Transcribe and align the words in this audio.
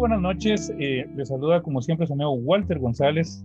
buenas 0.00 0.20
noches. 0.22 0.72
Eh, 0.78 1.06
les 1.14 1.28
saluda 1.28 1.62
como 1.62 1.82
siempre 1.82 2.06
su 2.06 2.14
amigo 2.14 2.32
Walter 2.32 2.78
González. 2.78 3.44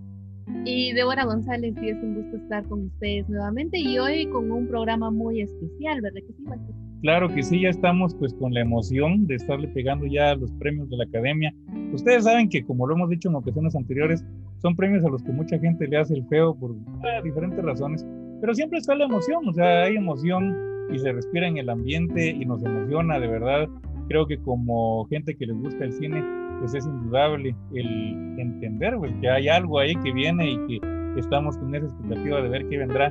Y 0.64 0.94
Débora 0.94 1.26
González, 1.26 1.76
y 1.82 1.90
es 1.90 1.98
un 2.02 2.16
gusto 2.16 2.38
estar 2.38 2.64
con 2.66 2.86
ustedes 2.86 3.28
nuevamente 3.28 3.78
y 3.78 3.98
hoy 4.00 4.28
con 4.28 4.50
un 4.52 4.68
programa 4.68 5.12
muy 5.12 5.42
especial, 5.42 6.02
¿verdad 6.02 6.20
que 6.26 6.34
sí, 6.34 6.44
Walter? 6.46 6.76
Claro 7.02 7.34
que 7.34 7.44
sí, 7.44 7.62
ya 7.62 7.70
estamos 7.70 8.16
pues 8.16 8.34
con 8.36 8.54
la 8.54 8.62
emoción 8.62 9.28
de 9.28 9.36
estarle 9.36 9.68
pegando 9.70 10.06
ya 10.06 10.36
los 10.36 10.52
premios 10.54 10.90
de 10.90 10.98
la 10.98 11.04
academia. 11.04 11.54
Ustedes 11.92 12.24
saben 12.24 12.48
que 12.48 12.64
como 12.64 12.88
lo 12.88 12.96
hemos 12.96 13.10
dicho 13.10 13.28
en 13.28 13.36
ocasiones 13.36 13.76
anteriores, 13.76 14.24
son 14.62 14.76
premios 14.76 15.04
a 15.04 15.10
los 15.10 15.24
que 15.24 15.32
mucha 15.32 15.60
gente 15.60 15.88
le 15.88 15.98
hace 15.98 16.14
el 16.14 16.26
feo 16.28 16.56
por 16.56 16.76
ah, 17.04 17.22
diferentes 17.24 17.64
razones, 17.64 18.06
pero 18.40 18.54
siempre 18.54 18.80
está 18.80 18.96
la 18.96 19.06
emoción, 19.06 19.48
o 19.50 19.54
sea, 19.54 19.84
hay 19.84 19.98
emoción 19.98 20.56
y 20.94 21.00
se 21.00 21.12
respira 21.12 21.48
en 21.48 21.58
el 21.58 21.70
ambiente 21.70 22.30
y 22.30 22.46
nos 22.46 22.64
emociona 22.64 23.20
de 23.20 23.28
verdad 23.28 23.68
creo 24.08 24.28
que 24.28 24.38
como 24.38 25.06
gente 25.06 25.36
que 25.36 25.46
les 25.46 25.58
gusta 25.58 25.86
el 25.86 25.94
cine, 25.94 26.24
pues 26.66 26.84
es 26.84 26.86
indudable 26.88 27.56
el 27.76 28.40
entender 28.40 28.96
pues, 28.98 29.14
que 29.22 29.30
hay 29.30 29.48
algo 29.50 29.78
ahí 29.78 29.94
que 29.98 30.12
viene 30.12 30.50
y 30.50 30.68
que 30.68 31.20
estamos 31.20 31.56
con 31.58 31.76
esa 31.76 31.86
expectativa 31.86 32.42
de 32.42 32.50
ver 32.50 32.68
qué 32.68 32.78
vendrá. 32.80 33.10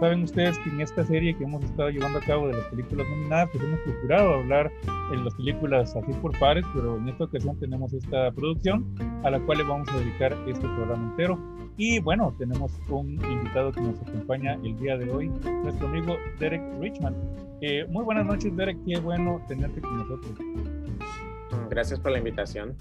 Saben 0.00 0.22
ustedes 0.22 0.56
que 0.58 0.70
en 0.70 0.80
esta 0.80 1.04
serie 1.04 1.36
que 1.36 1.44
hemos 1.44 1.64
estado 1.64 1.90
llevando 1.90 2.18
a 2.18 2.22
cabo 2.22 2.46
de 2.46 2.54
las 2.54 2.66
películas 2.66 3.06
nominadas, 3.08 3.48
pues 3.52 3.64
hemos 3.64 3.80
procurado 3.80 4.34
hablar 4.34 4.72
en 5.12 5.24
las 5.24 5.34
películas 5.34 5.96
así 5.96 6.12
por 6.14 6.38
pares, 6.38 6.64
pero 6.72 6.96
en 6.96 7.08
esta 7.08 7.24
ocasión 7.24 7.58
tenemos 7.58 7.92
esta 7.92 8.30
producción 8.30 8.94
a 9.24 9.30
la 9.30 9.40
cual 9.40 9.58
le 9.58 9.64
vamos 9.64 9.88
a 9.88 9.98
dedicar 9.98 10.32
este 10.46 10.60
programa 10.60 11.10
entero. 11.10 11.38
Y 11.76 11.98
bueno, 12.00 12.34
tenemos 12.38 12.72
un 12.88 13.12
invitado 13.24 13.72
que 13.72 13.80
nos 13.80 14.00
acompaña 14.02 14.54
el 14.64 14.76
día 14.78 14.96
de 14.96 15.10
hoy, 15.10 15.28
nuestro 15.64 15.88
amigo 15.88 16.16
Derek 16.38 16.62
Richman. 16.80 17.14
Eh, 17.60 17.86
muy 17.88 18.04
buenas 18.04 18.26
noches, 18.26 18.56
Derek, 18.56 18.78
qué 18.86 18.98
bueno 19.00 19.40
tenerte 19.48 19.80
con 19.80 19.98
nosotros. 19.98 20.32
Gracias 21.70 21.98
por 22.00 22.12
la 22.12 22.18
invitación. 22.18 22.76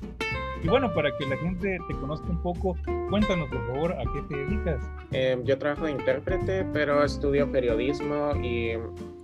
Y 0.63 0.67
bueno, 0.67 0.91
para 0.94 1.16
que 1.16 1.25
la 1.25 1.38
gente 1.38 1.80
te 1.88 1.94
conozca 1.95 2.27
un 2.30 2.41
poco, 2.41 2.75
cuéntanos 3.09 3.47
por 3.50 3.67
favor 3.67 3.94
a 3.94 4.03
qué 4.13 4.22
te 4.27 4.38
dedicas. 4.38 4.83
Em, 5.11 5.44
yo 5.44 5.58
trabajo 5.58 5.86
de 5.86 5.91
intérprete, 5.91 6.66
pero 6.73 7.03
estudio 7.03 7.52
periodismo 7.52 8.31
y 8.41 8.73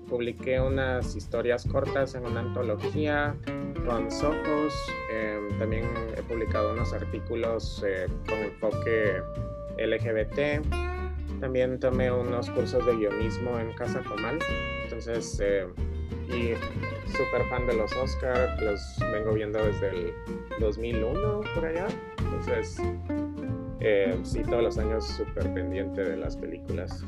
publiqué 0.07 0.59
unas 0.61 1.15
historias 1.15 1.65
cortas 1.65 2.13
en 2.13 2.25
una 2.25 2.41
antología 2.41 3.35
con 3.85 4.11
Sophos. 4.11 4.73
Em, 5.11 5.57
también 5.57 5.85
he 6.15 6.21
publicado 6.21 6.73
unos 6.73 6.93
artículos 6.93 7.83
eh, 7.85 8.07
con 8.27 8.37
enfoque 8.37 9.21
LGBT. 9.77 10.61
También 11.39 11.79
tomé 11.79 12.11
unos 12.11 12.49
cursos 12.51 12.85
de 12.85 12.95
guionismo 12.95 13.59
en 13.59 13.73
Casa 13.73 14.01
Comal. 14.03 14.39
Entonces, 14.83 15.39
eh, 15.43 15.65
y 16.29 16.53
súper 17.11 17.47
fan 17.49 17.67
de 17.67 17.75
los 17.75 17.95
Oscars, 17.95 18.61
los 18.61 18.99
vengo 19.11 19.33
viendo 19.33 19.63
desde 19.63 19.89
el 19.89 20.13
2001 20.59 21.41
por 21.55 21.65
allá. 21.65 21.87
Entonces, 22.19 22.81
eh, 23.79 24.17
sí, 24.23 24.41
todos 24.43 24.63
los 24.63 24.77
años 24.77 25.07
súper 25.07 25.53
pendiente 25.53 26.03
de 26.03 26.17
las 26.17 26.37
películas. 26.37 27.05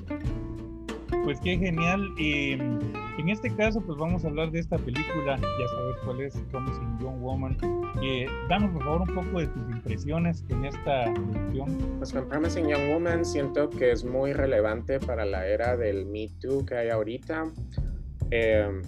Pues 1.24 1.40
qué 1.40 1.58
genial. 1.58 2.14
Y 2.18 2.52
en 2.52 3.30
este 3.30 3.50
caso, 3.56 3.82
pues 3.82 3.98
vamos 3.98 4.24
a 4.26 4.28
hablar 4.28 4.52
de 4.52 4.60
esta 4.60 4.78
película. 4.78 5.38
Ya 5.38 5.68
sabes 5.68 5.96
cuál 6.04 6.22
es, 6.22 6.36
Promising 6.52 7.00
Young 7.00 7.22
Woman. 7.22 7.58
Eh, 8.04 8.28
danos 8.50 8.72
por 8.72 8.84
favor 8.84 9.02
un 9.02 9.16
poco 9.16 9.40
de 9.40 9.48
tus 9.48 9.70
impresiones 9.72 10.44
en 10.50 10.66
esta 10.66 11.14
producción. 11.14 11.78
Pues 11.98 12.14
con 12.14 12.28
Promising 12.28 12.68
Young 12.68 12.94
Woman 12.94 13.26
siento 13.26 13.70
que 13.70 13.92
es 13.92 14.04
muy 14.04 14.34
relevante 14.34 15.00
para 15.00 15.26
la 15.26 15.48
era 15.48 15.78
del 15.78 16.06
Me 16.06 16.30
Too 16.40 16.66
que 16.66 16.76
hay 16.76 16.90
ahorita. 16.90 17.46
Eh, 18.32 18.82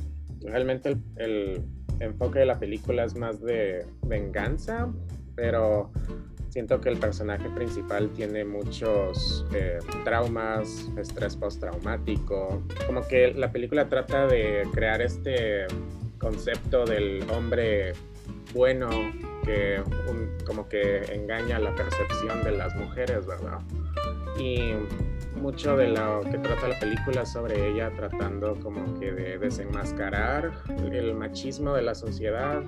realmente 0.47 0.97
el, 1.17 1.63
enfoque 1.99 2.39
de 2.39 2.45
la 2.45 2.59
película 2.59 3.05
es 3.05 3.15
más 3.15 3.41
de 3.41 3.83
venganza, 4.03 4.87
pero 5.35 5.91
siento 6.49 6.79
que 6.79 6.89
el 6.89 6.97
personaje 6.97 7.49
principal 7.49 8.11
tiene 8.11 8.45
muchos 8.45 9.43
eh, 9.51 9.79
traumas, 10.03 10.91
estrés 10.95 11.35
postraumático, 11.35 12.61
como 12.85 13.07
que 13.07 13.33
la 13.33 13.51
película 13.51 13.89
trata 13.89 14.27
de 14.27 14.67
crear 14.73 15.01
este 15.01 15.65
concepto 16.19 16.85
del 16.85 17.27
hombre 17.31 17.93
bueno 18.53 18.89
que 19.43 19.81
como 20.45 20.67
que 20.67 21.03
engaña 21.13 21.57
la 21.57 21.73
percepción 21.73 22.43
de 22.43 22.51
las 22.51 22.75
mujeres, 22.75 23.25
¿verdad? 23.25 23.59
Y 24.39 24.73
mucho 25.37 25.77
de 25.77 25.89
lo 25.89 26.21
que 26.21 26.37
trata 26.37 26.67
la 26.67 26.79
película 26.79 27.25
sobre 27.25 27.69
ella 27.69 27.91
tratando 27.95 28.55
como 28.59 28.99
que 28.99 29.11
de 29.11 29.37
desenmascarar 29.37 30.51
el 30.91 31.13
machismo 31.13 31.73
de 31.73 31.81
la 31.83 31.95
sociedad 31.95 32.61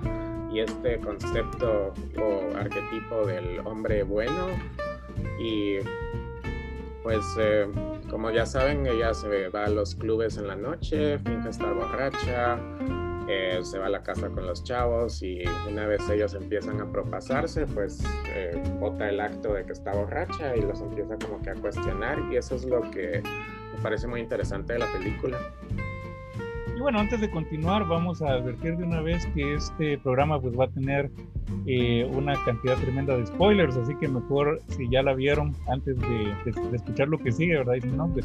y 0.52 0.60
este 0.60 0.98
concepto 1.00 1.92
o 2.18 2.56
arquetipo 2.56 3.26
del 3.26 3.60
hombre 3.66 4.02
bueno. 4.02 4.48
Y 5.40 5.78
pues 7.02 7.24
eh, 7.38 7.66
como 8.10 8.30
ya 8.30 8.46
saben 8.46 8.86
ella 8.86 9.14
se 9.14 9.48
va 9.48 9.64
a 9.64 9.68
los 9.68 9.94
clubes 9.94 10.36
en 10.36 10.48
la 10.48 10.56
noche, 10.56 11.18
finge 11.18 11.50
estar 11.50 11.72
borracha, 11.74 12.58
se 13.62 13.78
va 13.78 13.86
a 13.86 13.90
la 13.90 14.02
casa 14.02 14.28
con 14.28 14.46
los 14.46 14.64
chavos 14.64 15.22
y 15.22 15.42
una 15.68 15.86
vez 15.86 16.08
ellos 16.08 16.34
empiezan 16.34 16.80
a 16.80 16.90
propasarse, 16.90 17.66
pues 17.66 18.02
eh, 18.34 18.60
bota 18.78 19.08
el 19.08 19.20
acto 19.20 19.54
de 19.54 19.64
que 19.64 19.72
está 19.72 19.92
borracha 19.92 20.56
y 20.56 20.62
los 20.62 20.80
empieza 20.80 21.16
como 21.18 21.40
que 21.42 21.50
a 21.50 21.54
cuestionar 21.54 22.18
y 22.30 22.36
eso 22.36 22.56
es 22.56 22.64
lo 22.64 22.80
que 22.90 23.22
me 23.74 23.82
parece 23.82 24.06
muy 24.06 24.20
interesante 24.20 24.74
de 24.74 24.78
la 24.80 24.92
película. 24.92 25.38
Bueno, 26.80 26.98
antes 26.98 27.20
de 27.20 27.30
continuar, 27.30 27.86
vamos 27.86 28.22
a 28.22 28.30
advertir 28.30 28.74
de 28.78 28.84
una 28.84 29.02
vez 29.02 29.26
que 29.34 29.52
este 29.52 29.98
programa 29.98 30.40
pues 30.40 30.58
va 30.58 30.64
a 30.64 30.68
tener 30.68 31.10
eh, 31.66 32.10
una 32.10 32.42
cantidad 32.46 32.74
tremenda 32.78 33.14
de 33.18 33.26
spoilers, 33.26 33.76
así 33.76 33.94
que 33.96 34.08
mejor 34.08 34.62
si 34.68 34.88
ya 34.88 35.02
la 35.02 35.12
vieron 35.12 35.54
antes 35.68 35.98
de, 35.98 36.34
escuchar 36.72 37.08
lo 37.08 37.18
que 37.18 37.32
sigue, 37.32 37.58
¿verdad? 37.58 37.74
Y 37.74 37.80
si 37.82 37.88
no, 37.88 38.10
pues 38.10 38.24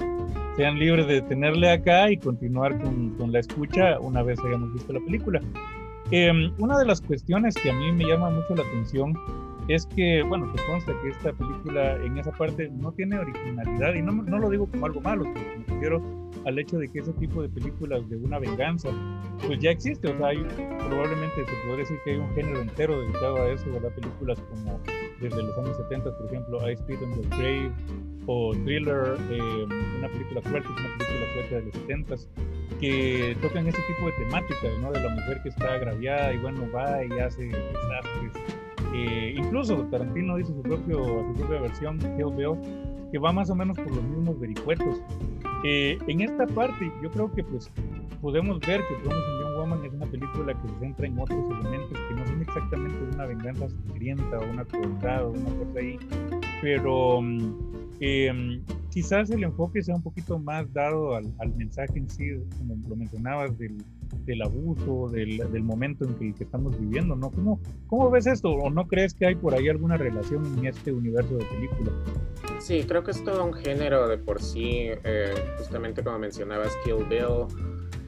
sean 0.55 0.79
libres 0.79 1.05
de 1.05 1.21
tenerle 1.23 1.69
acá 1.69 2.09
y 2.09 2.15
continuar 2.15 2.81
con, 2.81 3.09
con 3.17 3.33
la 3.33 3.39
escucha 3.39 3.99
una 3.99 4.23
vez 4.23 4.39
hayamos 4.39 4.73
visto 4.73 4.94
la 4.94 5.01
película. 5.01 5.41
Eh, 6.11 6.31
una 6.57 6.77
de 6.79 6.85
las 6.85 7.01
cuestiones 7.01 7.55
que 7.55 7.71
a 7.71 7.73
mí 7.73 7.91
me 7.91 8.05
llama 8.05 8.29
mucho 8.29 8.55
la 8.55 8.63
atención 8.63 9.13
es 9.67 9.85
que, 9.85 10.23
bueno, 10.23 10.49
te 10.55 10.63
consta 10.63 10.94
que 11.03 11.09
esta 11.09 11.33
película 11.33 11.97
en 11.97 12.17
esa 12.19 12.31
parte 12.31 12.69
no 12.69 12.94
tiene 12.94 13.19
originalidad 13.19 13.95
y 13.95 14.01
no, 14.01 14.13
no 14.13 14.39
lo 14.39 14.49
digo 14.49 14.65
como 14.67 14.85
algo 14.85 15.01
malo, 15.01 15.25
me 15.25 15.65
refiero 15.67 16.25
al 16.46 16.59
hecho 16.59 16.78
de 16.78 16.88
que 16.90 17.00
ese 17.00 17.13
tipo 17.13 17.41
de 17.41 17.50
películas 17.50 18.07
de 18.09 18.18
una 18.18 18.40
venganza, 18.40 18.90
pues 19.46 19.59
ya 19.59 19.72
existe, 19.72 20.07
o 20.07 20.18
sea, 20.18 20.28
hay, 20.28 20.44
probablemente 20.88 21.46
se 21.46 21.68
podría 21.68 21.78
decir 21.78 21.97
que 22.03 22.12
hay 22.12 22.18
un 22.18 22.34
género 22.35 22.62
entero 22.62 23.01
dedicado 23.01 23.38
a 23.38 23.50
eso, 23.50 23.72
¿verdad? 23.72 23.94
Películas 23.96 24.40
como 24.50 24.79
desde 25.22 25.44
los 25.44 25.57
años 25.57 25.78
70, 25.78 26.18
por 26.18 26.25
ejemplo, 26.28 26.69
I 26.69 26.74
Speed 26.74 27.03
on 27.03 27.22
the 27.22 27.28
Grave 27.29 27.72
o 28.28 28.53
Thriller, 28.53 29.18
eh, 29.29 29.66
una 29.97 30.09
película 30.09 30.41
fuerte, 30.41 30.68
una 30.68 30.97
película 30.97 31.34
sueca 31.34 31.56
de 31.56 31.62
los 31.63 31.74
70 31.74 32.16
que 32.79 33.38
tocan 33.41 33.68
ese 33.68 33.79
tipo 33.88 34.07
de 34.07 34.25
temáticas, 34.25 34.79
¿no? 34.81 34.91
De 34.91 35.01
la 35.01 35.09
mujer 35.09 35.41
que 35.44 35.50
está 35.50 35.74
agraviada 35.75 36.34
y 36.34 36.38
bueno, 36.40 36.69
va 36.74 37.03
y 37.06 37.19
hace 37.19 37.45
desastres 37.45 38.34
eh, 38.94 39.34
incluso 39.35 39.75
Tarantino 39.91 40.38
dice 40.38 40.53
su, 40.53 40.62
propio, 40.62 41.03
su 41.03 41.34
propia 41.34 41.62
versión, 41.62 42.00
Kill 42.00 42.33
Bill, 42.36 43.12
que 43.12 43.18
va 43.19 43.33
más 43.33 43.50
o 43.50 43.56
menos 43.56 43.77
por 43.77 43.94
los 43.94 44.04
mismos 44.04 44.39
vericuetos. 44.39 45.01
Eh, 45.63 45.98
en 46.07 46.22
esta 46.22 46.46
parte, 46.48 46.92
yo 47.02 47.10
creo 47.12 47.31
que 47.31 47.44
pues 47.44 47.72
podemos 48.22 48.60
ver 48.60 48.81
que 48.88 48.96
Promising 49.04 49.40
Young 49.42 49.57
Woman 49.57 49.86
es 49.86 49.94
una 49.94 50.06
película 50.06 50.54
que 50.54 50.68
se 50.68 50.80
centra 50.80 51.07
en 51.07 51.19
otros 51.19 51.46
elementos 51.60 52.00
que 52.07 52.16
no 52.16 52.25
son 52.25 52.42
exactamente 52.42 52.98
una 53.13 53.25
venganza 53.25 53.69
sangrienta 53.69 54.40
o 54.40 54.50
una 54.50 54.66
crueldad 54.66 55.25
o 55.25 55.31
una 55.31 55.50
cosa 55.57 55.80
ahí, 55.80 56.00
pero 56.62 57.22
mm, 57.22 57.56
em, 58.00 58.62
quizás 58.95 59.30
el 59.30 59.44
enfoque 59.44 59.83
sea 59.83 59.94
un 59.94 60.01
poquito 60.01 60.39
más 60.39 60.71
dado 60.71 61.18
al, 61.18 61.30
al 61.39 61.53
mensaje 61.53 62.00
en 62.00 62.09
sí, 62.09 62.30
como 62.57 62.77
lo 62.88 62.95
mencionabas, 62.95 63.57
del, 63.57 63.75
del 64.24 64.42
abuso, 64.42 65.09
del, 65.09 65.39
del 65.51 65.63
momento 65.63 66.06
en 66.06 66.13
que, 66.13 66.33
que, 66.33 66.45
estamos 66.45 66.80
viviendo, 66.80 67.13
¿no? 67.13 67.30
¿Cómo, 67.30 67.59
¿Cómo 67.88 68.09
ves 68.09 68.25
esto? 68.25 68.51
¿O 68.51 68.69
no 68.69 68.88
crees 68.88 69.13
que 69.13 69.25
hay 69.25 69.36
por 69.36 69.53
ahí 69.53 69.68
alguna 69.68 69.97
relación 69.97 70.45
en 70.57 70.68
este 70.68 70.94
universo 70.94 71.36
de 71.36 71.44
películas? 71.44 71.94
Sí, 72.59 72.86
creo 72.88 73.03
que 73.03 73.12
es 73.12 73.21
todo 73.21 73.44
un 73.45 73.53
género 73.53 74.07
de 74.07 74.18
por 74.18 74.42
sí, 74.42 74.88
eh, 75.03 75.33
justamente 75.57 76.01
como 76.01 76.18
mencionabas, 76.18 76.71
Kill 76.86 77.03
Bill. 77.09 77.47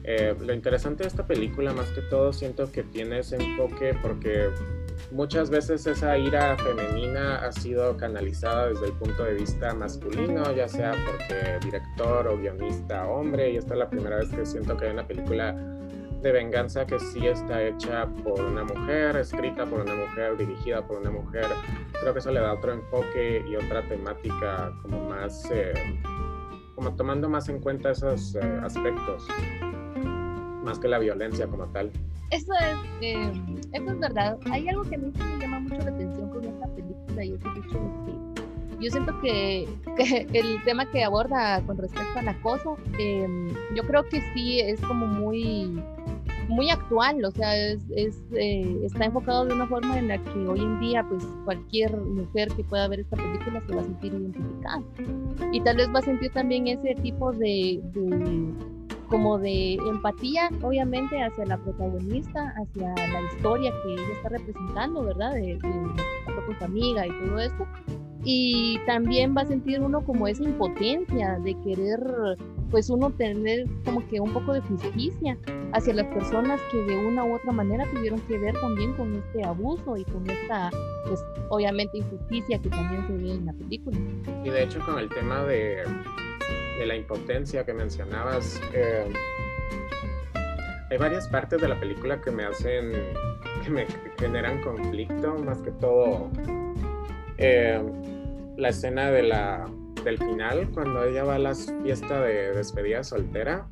Eh, 0.04 0.34
lo 0.40 0.54
interesante 0.54 1.02
de 1.02 1.08
esta 1.08 1.26
película, 1.26 1.74
más 1.74 1.90
que 1.90 2.00
todo, 2.00 2.32
siento 2.32 2.72
que 2.72 2.82
tiene 2.82 3.18
ese 3.18 3.36
enfoque 3.36 3.94
porque 4.00 4.48
muchas 5.10 5.50
veces 5.50 5.86
esa 5.86 6.16
ira 6.18 6.56
femenina 6.56 7.36
ha 7.36 7.52
sido 7.52 7.96
canalizada 7.96 8.68
desde 8.68 8.86
el 8.86 8.92
punto 8.92 9.24
de 9.24 9.34
vista 9.34 9.74
masculino, 9.74 10.52
ya 10.52 10.68
sea 10.68 10.92
porque 11.06 11.58
director 11.64 12.26
o 12.28 12.36
guionista 12.36 13.06
hombre, 13.06 13.52
y 13.52 13.56
esta 13.56 13.74
es 13.74 13.78
la 13.80 13.90
primera 13.90 14.16
vez 14.16 14.28
que 14.28 14.44
siento 14.44 14.76
que 14.76 14.86
hay 14.86 14.92
una 14.92 15.06
película 15.06 15.54
de 16.22 16.32
venganza 16.32 16.84
que 16.84 16.98
sí 16.98 17.26
está 17.26 17.62
hecha 17.62 18.06
por 18.24 18.40
una 18.40 18.64
mujer, 18.64 19.16
escrita 19.16 19.64
por 19.66 19.80
una 19.80 19.94
mujer, 19.94 20.36
dirigida 20.36 20.84
por 20.84 20.98
una 20.98 21.10
mujer. 21.10 21.46
Creo 22.00 22.12
que 22.12 22.18
eso 22.18 22.32
le 22.32 22.40
da 22.40 22.54
otro 22.54 22.72
enfoque 22.72 23.44
y 23.48 23.54
otra 23.54 23.86
temática 23.88 24.72
como 24.82 25.08
más, 25.08 25.48
eh, 25.52 25.72
como 26.74 26.94
tomando 26.96 27.28
más 27.28 27.48
en 27.48 27.60
cuenta 27.60 27.92
esos 27.92 28.34
eh, 28.34 28.60
aspectos, 28.62 29.28
más 30.68 30.78
que 30.78 30.88
la 30.88 30.98
violencia 30.98 31.46
como 31.46 31.64
tal. 31.68 31.90
Eso 32.30 32.52
es, 32.60 32.76
eh, 33.00 33.32
eso 33.72 33.90
es 33.90 33.98
verdad. 33.98 34.38
Hay 34.50 34.68
algo 34.68 34.82
que 34.82 34.96
a 34.96 34.98
mí 34.98 35.10
me 35.16 35.38
llama 35.40 35.60
mucho 35.60 35.78
la 35.78 35.90
atención 35.90 36.28
con 36.28 36.44
esta 36.44 36.66
película 36.74 37.24
y 37.24 37.32
es 37.32 37.40
el 37.40 37.64
hecho 37.64 37.78
de 37.78 38.04
que 38.04 38.84
yo 38.84 38.90
siento 38.90 39.18
que, 39.22 39.66
el 40.34 40.62
tema 40.64 40.90
que 40.90 41.04
aborda 41.04 41.62
con 41.62 41.78
respecto 41.78 42.18
al 42.18 42.28
acoso, 42.28 42.76
em, 42.98 43.48
yo 43.74 43.82
creo 43.84 44.04
que 44.04 44.20
sí 44.34 44.60
es 44.60 44.78
como 44.82 45.06
muy 45.06 45.82
muy 46.48 46.70
actual, 46.70 47.22
o 47.24 47.30
sea, 47.30 47.54
es, 47.54 47.82
eh, 48.34 48.80
está 48.82 49.04
enfocado 49.04 49.44
de 49.44 49.52
una 49.52 49.66
forma 49.66 49.98
en 49.98 50.08
la 50.08 50.16
que 50.16 50.48
hoy 50.48 50.60
en 50.60 50.80
día, 50.80 51.04
pues 51.06 51.22
cualquier 51.44 51.94
mujer 51.94 52.48
que 52.56 52.64
pueda 52.64 52.88
ver 52.88 53.00
esta 53.00 53.16
película 53.16 53.62
se 53.66 53.74
va 53.74 53.82
a 53.82 53.84
sentir 53.84 54.14
identificada. 54.14 54.82
Y 55.52 55.60
tal 55.60 55.76
vez 55.76 55.88
va 55.94 55.98
a 55.98 56.02
sentir 56.02 56.32
también 56.32 56.66
ese 56.66 56.94
tipo 57.02 57.32
de, 57.32 57.82
como 59.08 59.38
de 59.38 59.74
empatía, 59.74 60.50
obviamente, 60.62 61.22
hacia 61.22 61.46
la 61.46 61.56
protagonista, 61.58 62.54
hacia 62.56 62.94
la 62.94 63.22
historia 63.32 63.72
que 63.82 63.94
ella 63.94 64.12
está 64.12 64.28
representando, 64.30 65.02
¿verdad? 65.02 65.34
De, 65.34 65.54
de, 65.54 65.60
con 65.60 66.58
su 66.58 66.64
amiga 66.64 67.06
y 67.06 67.10
todo 67.10 67.40
esto 67.40 67.66
y 68.24 68.78
también 68.86 69.34
va 69.36 69.42
a 69.42 69.46
sentir 69.46 69.80
uno 69.80 70.04
como 70.04 70.26
esa 70.26 70.42
impotencia 70.42 71.38
de 71.38 71.56
querer 71.62 72.00
pues 72.70 72.90
uno 72.90 73.10
tener 73.10 73.66
como 73.84 74.06
que 74.08 74.20
un 74.20 74.32
poco 74.32 74.52
de 74.52 74.60
justicia 74.60 75.38
hacia 75.72 75.94
las 75.94 76.06
personas 76.08 76.60
que 76.70 76.76
de 76.82 77.06
una 77.06 77.24
u 77.24 77.34
otra 77.34 77.52
manera 77.52 77.86
tuvieron 77.94 78.20
que 78.22 78.36
ver 78.36 78.54
también 78.60 78.92
con 78.94 79.14
este 79.14 79.44
abuso 79.44 79.96
y 79.96 80.04
con 80.04 80.28
esta 80.28 80.70
pues 81.06 81.20
obviamente 81.48 81.98
injusticia 81.98 82.58
que 82.58 82.68
también 82.68 83.06
se 83.06 83.12
ve 83.14 83.32
en 83.32 83.46
la 83.46 83.52
película. 83.54 83.96
Y 84.44 84.50
de 84.50 84.64
hecho 84.64 84.80
con 84.84 84.98
el 84.98 85.08
tema 85.08 85.44
de, 85.44 85.84
de 86.78 86.86
la 86.86 86.96
impotencia 86.96 87.64
que 87.64 87.74
mencionabas, 87.74 88.60
eh, 88.72 89.04
hay 90.90 90.96
varias 90.96 91.28
partes 91.28 91.60
de 91.60 91.68
la 91.68 91.78
película 91.78 92.20
que 92.20 92.30
me 92.30 92.44
hacen, 92.44 92.92
que 93.62 93.70
me 93.70 93.86
generan 94.18 94.60
conflicto, 94.62 95.34
más 95.34 95.58
que 95.58 95.70
todo 95.72 96.30
eh, 97.36 97.80
la 98.56 98.68
escena 98.70 99.10
de 99.10 99.22
la, 99.22 99.68
del 100.04 100.18
final, 100.18 100.68
cuando 100.72 101.04
ella 101.04 101.24
va 101.24 101.34
a 101.34 101.38
la 101.38 101.54
fiesta 101.54 102.22
de 102.22 102.54
despedida 102.54 103.04
soltera. 103.04 103.66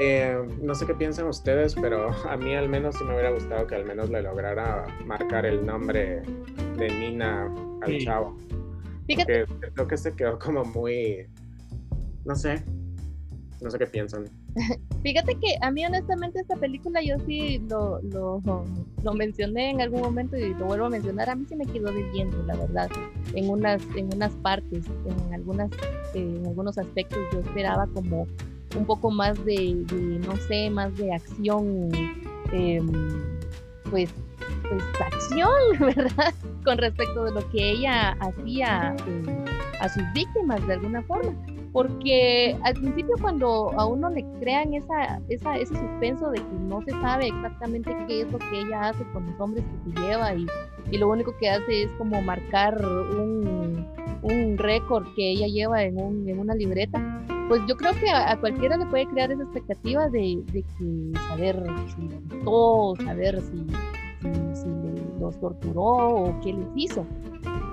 Eh, 0.00 0.36
no 0.60 0.74
sé 0.74 0.86
qué 0.86 0.94
piensan 0.94 1.28
ustedes, 1.28 1.74
pero 1.74 2.10
a 2.28 2.36
mí 2.36 2.54
al 2.54 2.68
menos 2.68 2.96
sí 2.96 3.04
me 3.04 3.12
hubiera 3.12 3.30
gustado 3.30 3.66
que 3.66 3.76
al 3.76 3.84
menos 3.84 4.10
le 4.10 4.22
lograra 4.22 4.86
marcar 5.06 5.46
el 5.46 5.64
nombre 5.64 6.22
de 6.76 6.88
Nina 6.88 7.48
al 7.82 7.98
chavo. 7.98 8.36
Fíjate. 9.06 9.46
creo 9.74 9.86
que 9.86 9.96
se 9.96 10.16
quedó 10.16 10.38
como 10.38 10.64
muy, 10.64 11.28
no 12.24 12.34
sé, 12.34 12.62
no 13.60 13.70
sé 13.70 13.78
qué 13.78 13.86
piensan. 13.86 14.24
Fíjate 15.02 15.34
que 15.34 15.56
a 15.60 15.70
mí 15.70 15.84
honestamente 15.84 16.40
esta 16.40 16.56
película 16.56 17.00
yo 17.02 17.16
sí 17.26 17.58
lo, 17.68 18.00
lo, 18.02 18.40
lo, 19.02 19.14
mencioné 19.14 19.70
en 19.70 19.80
algún 19.80 20.00
momento 20.00 20.36
y 20.36 20.54
lo 20.54 20.66
vuelvo 20.66 20.86
a 20.86 20.90
mencionar, 20.90 21.30
a 21.30 21.34
mí 21.34 21.44
sí 21.48 21.56
me 21.56 21.66
quedó 21.66 21.92
viviendo, 21.92 22.42
la 22.44 22.56
verdad, 22.56 22.88
en 23.34 23.50
unas, 23.50 23.82
en 23.96 24.14
unas 24.14 24.32
partes, 24.36 24.84
en, 25.06 25.34
algunas, 25.34 25.70
en 26.14 26.46
algunos 26.46 26.78
aspectos. 26.78 27.18
Yo 27.32 27.40
esperaba 27.40 27.86
como 27.88 28.26
un 28.76 28.86
poco 28.86 29.10
más 29.10 29.42
de, 29.44 29.74
no 30.26 30.36
sé, 30.48 30.70
más 30.70 30.96
de 30.96 31.12
acción, 31.12 31.90
em, 32.52 32.92
pues, 33.90 34.10
pues 34.68 34.82
acción, 35.00 35.50
¿verdad? 35.80 36.34
Con 36.64 36.78
respecto 36.78 37.24
de 37.24 37.32
lo 37.32 37.50
que 37.50 37.70
ella 37.70 38.10
hacía 38.20 38.94
eh, 39.06 39.44
a 39.80 39.88
sus 39.88 40.02
víctimas 40.14 40.66
de 40.66 40.74
alguna 40.74 41.02
forma 41.02 41.34
porque 41.74 42.56
al 42.62 42.74
principio 42.74 43.16
cuando 43.20 43.72
a 43.76 43.84
uno 43.84 44.08
le 44.08 44.24
crean 44.38 44.72
esa, 44.74 45.20
esa, 45.28 45.56
ese 45.56 45.74
suspenso 45.74 46.30
de 46.30 46.38
que 46.38 46.54
no 46.68 46.80
se 46.82 46.92
sabe 46.92 47.26
exactamente 47.26 47.90
qué 48.06 48.20
es 48.20 48.30
lo 48.30 48.38
que 48.38 48.60
ella 48.60 48.90
hace 48.90 49.02
con 49.12 49.26
los 49.26 49.40
hombres 49.40 49.64
que 49.64 49.90
se 49.90 50.00
lleva 50.00 50.32
y, 50.34 50.46
y 50.92 50.98
lo 50.98 51.08
único 51.08 51.36
que 51.36 51.50
hace 51.50 51.82
es 51.82 51.90
como 51.98 52.22
marcar 52.22 52.80
un, 52.80 53.88
un 54.22 54.56
récord 54.56 55.04
que 55.16 55.32
ella 55.32 55.48
lleva 55.48 55.82
en, 55.82 56.00
un, 56.00 56.28
en, 56.28 56.38
una 56.38 56.54
libreta, 56.54 57.26
pues 57.48 57.60
yo 57.66 57.76
creo 57.76 57.92
que 57.94 58.08
a, 58.08 58.38
cualquiera 58.38 58.76
le 58.76 58.86
puede 58.86 59.06
crear 59.06 59.32
esa 59.32 59.42
expectativa 59.42 60.08
de, 60.10 60.44
de 60.52 60.62
que 60.62 61.18
saber 61.26 61.60
si 61.88 62.08
lo 62.44 62.94
saber 63.04 63.42
si, 63.42 63.66
si, 64.22 64.62
si 64.62 64.68
los 65.18 65.40
torturó 65.40 65.82
o 65.82 66.40
qué 66.40 66.52
les 66.52 66.68
hizo. 66.76 67.04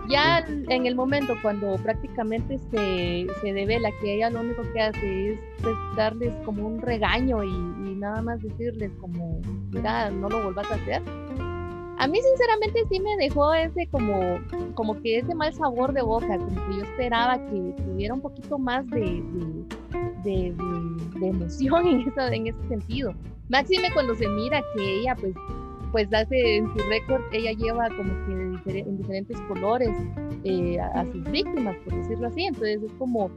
Ya 0.10 0.40
en 0.48 0.86
el 0.86 0.96
momento 0.96 1.36
cuando 1.42 1.76
prácticamente 1.78 2.58
se, 2.70 3.28
se 3.42 3.54
devela 3.54 3.90
que 4.02 4.16
ella 4.16 4.30
lo 4.30 4.42
único 4.42 4.64
que 4.74 4.82
hace 4.82 5.32
es 5.32 5.40
pues, 5.62 5.76
darles 5.96 6.34
como 6.44 6.68
un 6.68 6.82
regaño 6.82 7.44
y, 7.44 7.82
nada 8.02 8.22
más 8.24 8.42
decirles 8.42 8.92
como, 9.00 9.40
mira, 9.72 10.10
no 10.10 10.28
lo 10.28 10.42
vuelvas 10.42 10.70
a 10.72 10.74
hacer. 10.74 11.04
A 12.00 12.08
mí 12.08 12.20
sinceramente 12.20 12.84
sí 12.90 13.00
me 13.00 13.16
dejó 13.18 13.54
ese 13.54 13.86
como, 13.92 14.40
como 14.74 15.00
que 15.02 15.20
ese 15.20 15.36
mal 15.36 15.54
sabor 15.54 15.94
de 15.94 16.02
boca, 16.02 16.36
como 16.36 16.68
que 16.68 16.78
yo 16.78 16.84
esperaba 16.84 17.38
que 17.46 17.76
tuviera 17.84 18.16
un 18.16 18.22
poquito 18.22 18.58
más 18.58 18.90
de, 18.90 19.24
de, 20.24 20.56
de, 21.20 21.28
emoción 21.28 21.86
en, 21.86 22.08
esa, 22.08 22.34
en 22.34 22.48
ese 22.48 22.68
sentido. 22.70 23.14
Máxime 23.50 23.94
cuando 23.94 24.16
se 24.16 24.28
mira 24.28 24.64
que 24.76 25.02
ella 25.02 25.16
pues 25.16 25.36
pues 25.92 26.12
hace 26.14 26.58
en 26.58 26.68
su 26.68 26.78
récord, 26.90 27.22
ella 27.32 27.52
lleva 27.52 27.90
como 27.90 28.14
que 28.26 28.80
en 28.80 28.98
diferentes 28.98 29.40
colores 29.42 29.90
eh, 30.44 30.80
a, 30.80 31.06
sus 31.06 31.24
víctimas, 31.32 31.76
por 31.84 31.96
decirlo 31.96 32.28
así. 32.28 32.46
Entonces 32.46 32.82
es 32.84 32.92
como, 32.94 33.30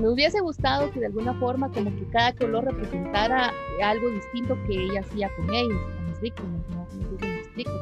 me 0.00 0.08
hubiese 0.08 0.40
gustado 0.40 0.90
que 0.92 1.00
de 1.00 1.06
alguna 1.06 1.34
forma 1.34 1.70
como 1.70 1.90
que 1.96 2.06
cada 2.10 2.32
color 2.34 2.64
representara 2.64 3.52
algo 3.82 4.10
distinto 4.10 4.56
que 4.66 4.84
ella 4.84 5.00
hacía 5.00 5.30
con 5.36 5.52
ellos, 5.52 5.80
con 5.80 6.06
las 6.10 6.20
víctimas, 6.20 6.68
¿no? 6.70 6.86
sé 6.90 7.18
si 7.18 7.26
me 7.26 7.38
explico. 7.38 7.72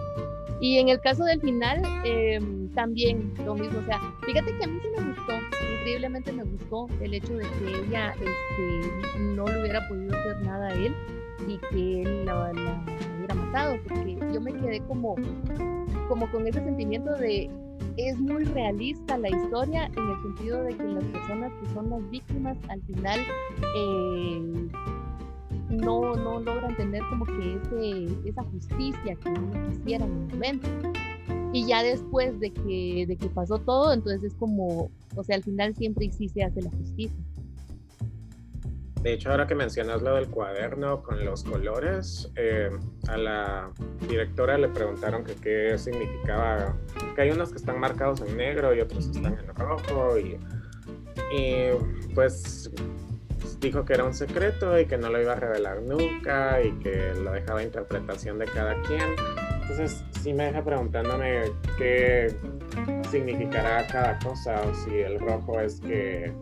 Y 0.61 0.79
en 0.79 0.89
el 0.89 1.01
caso 1.01 1.25
del 1.25 1.41
final, 1.41 1.83
em, 2.05 2.69
también 2.71 3.33
lo 3.45 3.57
mismo, 3.57 3.81
o 3.81 3.85
sea, 3.85 4.01
fíjate 4.25 4.57
que 4.57 4.65
a 4.65 4.69
mí 4.69 4.79
sí 4.81 4.89
me 4.97 5.09
gustó, 5.09 5.33
increíblemente 5.81 6.33
me 6.33 6.45
gustó 6.45 6.87
el 7.01 7.15
hecho 7.15 7.37
de 7.37 7.43
que 7.43 7.85
ella 7.85 8.13
este, 8.13 9.19
no 9.19 9.45
le 9.47 9.61
hubiera 9.61 9.89
podido 9.89 10.17
hacer 10.17 10.41
nada 10.43 10.69
a 10.69 10.75
él 10.75 10.95
y 11.49 11.59
que 11.71 12.03
él 12.03 12.25
la, 12.27 12.53
la 12.53 12.85
matado, 13.35 13.77
porque 13.89 14.17
yo 14.33 14.41
me 14.41 14.53
quedé 14.53 14.81
como, 14.81 15.17
como 16.09 16.31
con 16.31 16.47
ese 16.47 16.61
sentimiento 16.61 17.13
de 17.17 17.51
es 17.97 18.19
muy 18.19 18.45
realista 18.45 19.19
la 19.19 19.29
historia 19.29 19.87
en 19.87 20.11
el 20.11 20.23
sentido 20.23 20.63
de 20.63 20.77
que 20.77 20.85
las 20.85 21.05
personas 21.05 21.53
que 21.61 21.75
son 21.75 21.91
las 21.91 22.11
víctimas 22.11 22.57
al 22.69 22.81
final 22.83 23.21
eh, 23.77 24.69
no, 25.69 26.15
no 26.15 26.41
logran 26.41 26.77
tener 26.77 27.03
como 27.11 27.25
que 27.25 27.55
ese, 27.55 28.29
esa 28.29 28.43
justicia 28.45 29.17
que 29.17 29.29
uno 29.29 29.71
quisiera 29.71 30.05
en 30.05 30.13
el 30.13 30.29
momento. 30.29 30.69
Y 31.55 31.67
ya 31.67 31.83
después 31.83 32.39
de 32.41 32.51
que, 32.51 33.05
de 33.07 33.17
que 33.17 33.29
pasó 33.29 33.59
todo, 33.59 33.93
entonces 33.93 34.25
es 34.25 34.35
como, 34.35 34.91
o 35.15 35.23
sea, 35.23 35.37
al 35.37 35.43
final 35.43 35.75
siempre 35.75 36.11
sí 36.11 36.29
se 36.29 36.45
hace 36.45 36.63
la 36.63 36.71
justicia. 36.71 37.19
De 39.03 39.15
hecho, 39.15 39.31
ahora 39.31 39.49
que 39.49 39.57
mencionas 39.57 40.01
lo 40.01 40.15
del 40.15 40.29
cuaderno 40.29 41.03
con 41.03 41.25
los 41.25 41.43
colores, 41.43 42.31
eh, 42.37 42.71
a 43.09 43.17
la 43.17 43.73
directora 44.09 44.57
le 44.57 44.69
preguntaron 44.69 45.25
qué 45.25 45.77
significaba, 45.77 46.77
que 47.17 47.23
hay 47.23 47.31
unos 47.31 47.51
que 47.51 47.57
están 47.57 47.81
marcados 47.81 48.21
en 48.21 48.37
negro 48.37 48.73
y 48.73 48.81
otros 48.81 49.09
que 49.09 49.17
están 49.17 49.39
en 49.39 49.55
rojo 49.57 50.17
y, 50.19 50.39
pues 52.15 52.71
dijo 53.59 53.85
que 53.85 53.95
era 53.95 54.05
un 54.05 54.15
secreto 54.15 54.79
y 54.79 54.87
que 54.87 54.99
no 54.99 55.09
lo 55.09 55.21
iba 55.21 55.33
a 55.33 55.37
revelar 55.37 55.83
nunca 55.83 56.63
y 56.63 56.73
que 56.79 57.13
lo 57.15 57.33
dejaba 57.33 57.61
a 57.61 57.63
interpretación 57.65 58.39
de 58.39 58.47
cada 58.47 58.81
quien. 58.83 59.17
Entonces 59.63 60.05
sí 60.21 60.33
me 60.33 60.45
deja 60.45 60.63
preguntándome 60.63 61.45
qué 61.77 62.35
significará 63.11 63.87
cada 63.87 64.19
cosa 64.21 64.61
o 64.63 64.75
si 64.75 64.99
el 64.99 65.19
rojo 65.19 65.61
es 65.61 65.81
que 65.81 66.33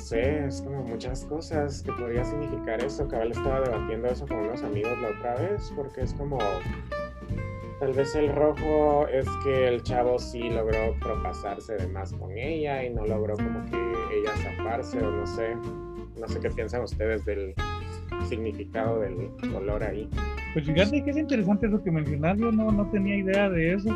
sé, 0.00 0.46
es 0.46 0.62
como 0.62 0.82
muchas 0.82 1.24
cosas 1.24 1.82
que 1.82 1.92
podría 1.92 2.24
significar 2.24 2.82
eso. 2.82 3.06
Cabal 3.06 3.30
estaba 3.30 3.60
debatiendo 3.60 4.08
eso 4.08 4.26
con 4.26 4.38
unos 4.38 4.62
amigos 4.62 4.92
la 5.00 5.10
otra 5.10 5.36
vez, 5.36 5.72
porque 5.76 6.02
es 6.02 6.14
como, 6.14 6.38
tal 7.78 7.92
vez 7.92 8.14
el 8.14 8.34
rojo 8.34 9.06
es 9.08 9.26
que 9.44 9.68
el 9.68 9.82
chavo 9.82 10.18
sí 10.18 10.50
logró 10.50 10.94
propasarse 11.00 11.76
de 11.76 11.86
más 11.88 12.12
con 12.12 12.36
ella 12.36 12.84
y 12.84 12.90
no 12.90 13.06
logró 13.06 13.36
como 13.36 13.64
que 13.66 13.76
ella 13.76 14.36
zafarse 14.42 14.98
o 14.98 15.10
no 15.10 15.26
sé, 15.26 15.54
no 15.54 16.28
sé 16.28 16.40
qué 16.40 16.50
piensan 16.50 16.82
ustedes 16.82 17.24
del 17.24 17.54
significado 18.28 19.00
del 19.00 19.30
color 19.52 19.82
ahí. 19.84 20.08
Pues 20.52 20.66
fíjate 20.66 21.04
que 21.04 21.10
es 21.10 21.16
interesante 21.16 21.68
eso 21.68 21.82
que 21.82 21.90
mencionas, 21.90 22.38
yo 22.38 22.50
no, 22.50 22.72
no 22.72 22.90
tenía 22.90 23.16
idea 23.16 23.48
de 23.48 23.74
eso, 23.74 23.90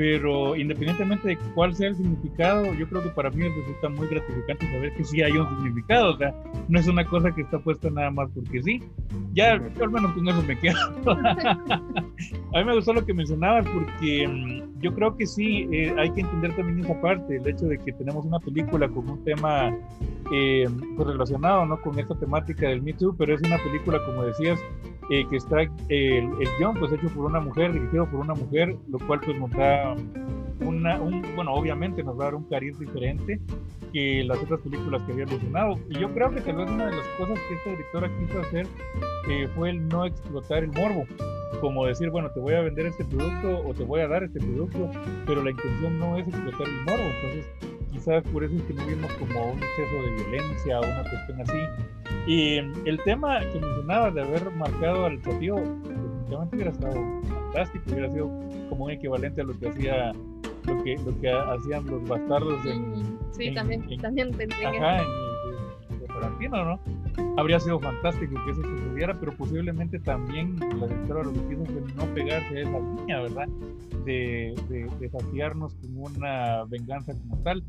pero 0.00 0.56
independientemente 0.56 1.28
de 1.28 1.38
cuál 1.54 1.74
sea 1.74 1.88
el 1.88 1.96
significado, 1.96 2.72
yo 2.72 2.88
creo 2.88 3.02
que 3.02 3.10
para 3.10 3.28
mí 3.28 3.46
resulta 3.46 3.90
muy 3.90 4.08
gratificante 4.08 4.66
saber 4.72 4.94
que 4.94 5.04
sí 5.04 5.20
hay 5.20 5.32
un 5.32 5.46
significado, 5.50 6.14
o 6.14 6.16
sea, 6.16 6.34
no 6.68 6.80
es 6.80 6.88
una 6.88 7.04
cosa 7.04 7.30
que 7.34 7.42
está 7.42 7.58
puesta 7.58 7.90
nada 7.90 8.10
más 8.10 8.30
porque 8.34 8.62
sí, 8.62 8.82
ya 9.34 9.52
al 9.52 9.90
menos 9.90 10.12
con 10.12 10.26
eso 10.26 10.42
me 10.44 10.58
quedo. 10.58 10.78
a 11.04 12.58
mí 12.58 12.64
me 12.64 12.74
gustó 12.76 12.94
lo 12.94 13.04
que 13.04 13.12
mencionabas 13.12 13.66
porque 13.68 14.26
mm, 14.26 14.80
yo 14.80 14.94
creo 14.94 15.14
que 15.18 15.26
sí, 15.26 15.68
eh, 15.70 15.94
hay 15.98 16.10
que 16.12 16.22
entender 16.22 16.56
también 16.56 16.80
esa 16.80 16.98
parte, 17.02 17.36
el 17.36 17.46
hecho 17.46 17.66
de 17.66 17.76
que 17.76 17.92
tenemos 17.92 18.24
una 18.24 18.38
película 18.38 18.88
con 18.88 19.06
un 19.06 19.22
tema 19.22 19.70
eh, 20.32 20.66
pues 20.96 21.08
relacionado 21.08 21.66
¿no? 21.66 21.78
con 21.82 21.98
esta 21.98 22.14
temática 22.14 22.68
del 22.68 22.80
Me 22.80 22.94
Too, 22.94 23.14
pero 23.18 23.34
es 23.34 23.42
una 23.42 23.58
película, 23.58 24.02
como 24.06 24.22
decías, 24.22 24.58
eh, 25.08 25.26
que 25.28 25.36
está 25.36 25.62
el, 25.62 25.70
el 25.88 26.48
guion 26.58 26.74
pues 26.78 26.92
hecho 26.92 27.08
por 27.08 27.26
una 27.26 27.40
mujer, 27.40 27.72
dirigido 27.72 28.06
por 28.10 28.20
una 28.20 28.34
mujer, 28.34 28.76
lo 28.88 28.98
cual 29.06 29.20
pues 29.20 29.38
nos 29.38 29.50
da 29.52 29.94
una, 30.60 31.00
un, 31.00 31.24
bueno, 31.34 31.52
obviamente 31.54 32.02
nos 32.02 32.18
va 32.18 32.22
a 32.22 32.26
dar 32.26 32.34
un 32.34 32.44
cariz 32.44 32.78
diferente 32.78 33.40
que 33.92 34.22
las 34.24 34.38
otras 34.38 34.60
películas 34.60 35.02
que 35.02 35.12
había 35.12 35.26
mencionado. 35.26 35.78
Y 35.88 35.98
yo 35.98 36.12
creo 36.12 36.30
que 36.30 36.40
tal 36.40 36.56
vez 36.56 36.70
una 36.70 36.86
de 36.86 36.96
las 36.96 37.06
cosas 37.18 37.38
que 37.48 37.54
esta 37.54 37.70
directora 37.70 38.10
quiso 38.18 38.40
hacer 38.40 38.66
eh, 39.28 39.48
fue 39.54 39.70
el 39.70 39.88
no 39.88 40.06
explotar 40.06 40.64
el 40.64 40.72
morbo. 40.72 41.04
Como 41.60 41.86
decir, 41.86 42.10
bueno, 42.10 42.30
te 42.30 42.40
voy 42.40 42.54
a 42.54 42.60
vender 42.60 42.86
este 42.86 43.04
producto 43.04 43.62
o 43.66 43.74
te 43.74 43.84
voy 43.84 44.00
a 44.00 44.08
dar 44.08 44.22
este 44.22 44.38
producto, 44.38 44.90
pero 45.26 45.42
la 45.42 45.50
intención 45.50 45.98
no 45.98 46.16
es 46.16 46.26
explotar 46.26 46.66
el 46.66 46.84
morbo. 46.84 47.04
Entonces, 47.22 47.50
quizás 47.92 48.22
por 48.32 48.44
eso 48.44 48.54
es 48.54 48.62
que 48.62 48.74
no 48.74 48.86
vimos 48.86 49.12
como 49.14 49.52
un 49.52 49.58
exceso 49.58 49.94
de 50.02 50.24
violencia 50.24 50.80
o 50.80 50.84
una 50.84 51.02
cuestión 51.02 51.40
así. 51.40 52.09
Y 52.30 52.58
el 52.58 53.00
tema 53.04 53.40
que 53.40 53.58
mencionabas 53.58 54.14
de 54.14 54.22
haber 54.22 54.52
marcado 54.52 55.06
al 55.06 55.16
desafío, 55.20 55.56
definitivamente 55.56 56.54
hubiera 56.54 56.70
estado 56.70 56.94
fantástico, 57.28 57.84
hubiera 57.90 58.08
sido 58.12 58.28
como 58.68 58.84
un 58.84 58.92
equivalente 58.92 59.40
a 59.40 59.44
lo 59.44 59.58
que 59.58 59.68
hacía 59.68 60.12
lo 60.64 60.84
que, 60.84 60.96
lo 61.04 61.20
que 61.20 61.28
hacían 61.28 61.86
los 61.86 62.08
bastardos 62.08 62.64
en, 62.66 63.18
sí, 63.32 63.52
también, 63.52 63.84
también 64.00 64.32
ajá, 64.64 65.02
en, 65.02 66.06
Tarantino, 66.06 66.64
¿no? 66.64 66.80
Habría 67.36 67.58
sido 67.58 67.80
fantástico 67.80 68.36
que 68.44 68.52
eso 68.52 68.62
sucediera, 68.62 69.12
pero 69.18 69.32
posiblemente 69.32 69.98
también 69.98 70.56
la 70.78 70.86
directora 70.86 71.24
lo 71.24 71.32
que 71.32 71.48
quiso 71.48 71.64
fue 71.64 71.82
no 71.96 72.14
pegarse 72.14 72.58
a 72.58 72.60
esa 72.60 72.78
línea, 72.78 73.22
¿verdad? 73.22 73.48
De, 74.04 74.54
de, 74.68 74.88
desafiarnos 75.00 75.74
con 75.74 75.96
una 75.96 76.62
venganza 76.68 77.12
como 77.12 77.42
tal. 77.42 77.64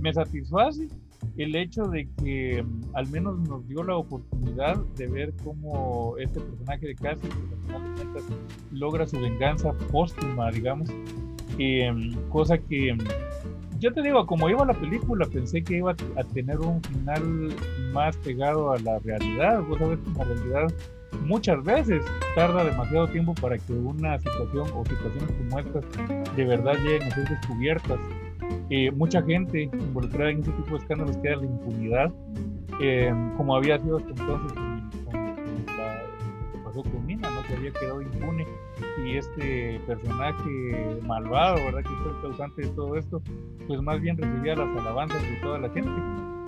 Me 0.00 0.10
satisface 0.14 0.88
el 1.36 1.56
hecho 1.56 1.84
de 1.84 2.08
que 2.22 2.62
mm, 2.62 2.96
al 2.96 3.08
menos 3.08 3.38
nos 3.48 3.66
dio 3.68 3.82
la 3.82 3.96
oportunidad 3.96 4.76
de 4.96 5.06
ver 5.06 5.34
cómo 5.44 6.16
este 6.18 6.40
personaje 6.40 6.86
de 6.88 6.94
Cassie, 6.94 7.30
pues, 8.12 8.24
logra 8.72 9.06
su 9.06 9.18
venganza 9.18 9.72
póstuma, 9.90 10.50
digamos, 10.50 10.90
Em, 11.58 12.14
cosa 12.28 12.58
que 12.58 12.90
em, 12.90 12.98
yo 13.78 13.92
te 13.92 14.02
digo, 14.02 14.26
como 14.26 14.48
iba 14.48 14.64
la 14.64 14.74
película, 14.74 15.26
pensé 15.26 15.62
que 15.62 15.78
iba 15.78 15.92
a 16.16 16.24
tener 16.24 16.58
un 16.60 16.82
final 16.82 17.54
más 17.92 18.16
pegado 18.18 18.72
a 18.72 18.78
la 18.78 18.98
realidad. 19.00 19.62
Vos 19.62 19.78
sabes 19.78 19.98
que 20.00 20.18
la 20.18 20.24
realidad 20.24 20.74
muchas 21.24 21.62
veces 21.62 22.04
tarda 22.34 22.64
demasiado 22.64 23.08
tiempo 23.08 23.34
para 23.34 23.58
que 23.58 23.72
una 23.72 24.18
situación 24.18 24.68
o 24.74 24.84
situaciones 24.84 25.30
como 25.38 25.58
estas 25.58 26.36
de 26.36 26.44
verdad 26.44 26.74
lleguen 26.82 27.02
a 27.02 27.14
ser 27.14 27.28
descubiertas. 27.28 27.98
Eh, 28.70 28.90
mucha 28.90 29.22
gente 29.22 29.64
involucrada 29.72 30.30
en 30.30 30.40
ese 30.40 30.50
tipo 30.52 30.70
de 30.70 30.76
escándalos 30.76 31.16
queda 31.18 31.36
la 31.36 31.44
impunidad, 31.44 32.12
em, 32.80 33.36
como 33.36 33.54
había 33.56 33.78
sido 33.78 33.98
hasta 33.98 34.10
entonces 34.10 34.52
con 36.82 37.06
Nina, 37.06 37.30
¿no? 37.30 37.42
Que 37.42 37.54
había 37.54 37.72
quedado 37.72 38.02
impune 38.02 38.46
y 39.04 39.16
este 39.16 39.80
personaje 39.86 40.98
malvado, 41.02 41.56
¿verdad? 41.56 41.82
Que 41.82 41.96
fue 42.02 42.12
el 42.12 42.20
causante 42.20 42.62
de 42.62 42.68
todo 42.68 42.96
esto, 42.96 43.22
pues 43.66 43.80
más 43.80 44.00
bien 44.00 44.16
recibía 44.16 44.54
las 44.54 44.68
alabanzas 44.78 45.22
de 45.22 45.36
toda 45.42 45.58
la 45.58 45.70
gente. 45.70 45.90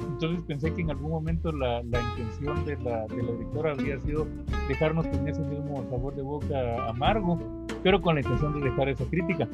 Entonces 0.07 0.45
pensé 0.47 0.73
que 0.73 0.83
en 0.83 0.91
algún 0.91 1.11
momento 1.11 1.53
la, 1.53 1.83
la 1.85 2.01
intención 2.01 2.65
de 2.65 2.77
la, 2.79 3.07
de 3.07 3.23
la 3.23 3.33
directora 3.33 3.73
habría 3.73 3.99
sido 4.01 4.27
dejarnos 4.69 5.07
con 5.07 5.29
ese 5.29 5.41
mismo 5.41 5.85
sabor 5.91 6.15
de 6.15 6.23
boca 6.23 6.89
amargo, 6.89 7.39
pero 7.83 8.01
con 8.01 8.17
la 8.17 8.21
intención 8.21 8.61
de 8.61 8.69
dejar 8.69 8.89
esa 8.89 9.05
crítica. 9.05 9.49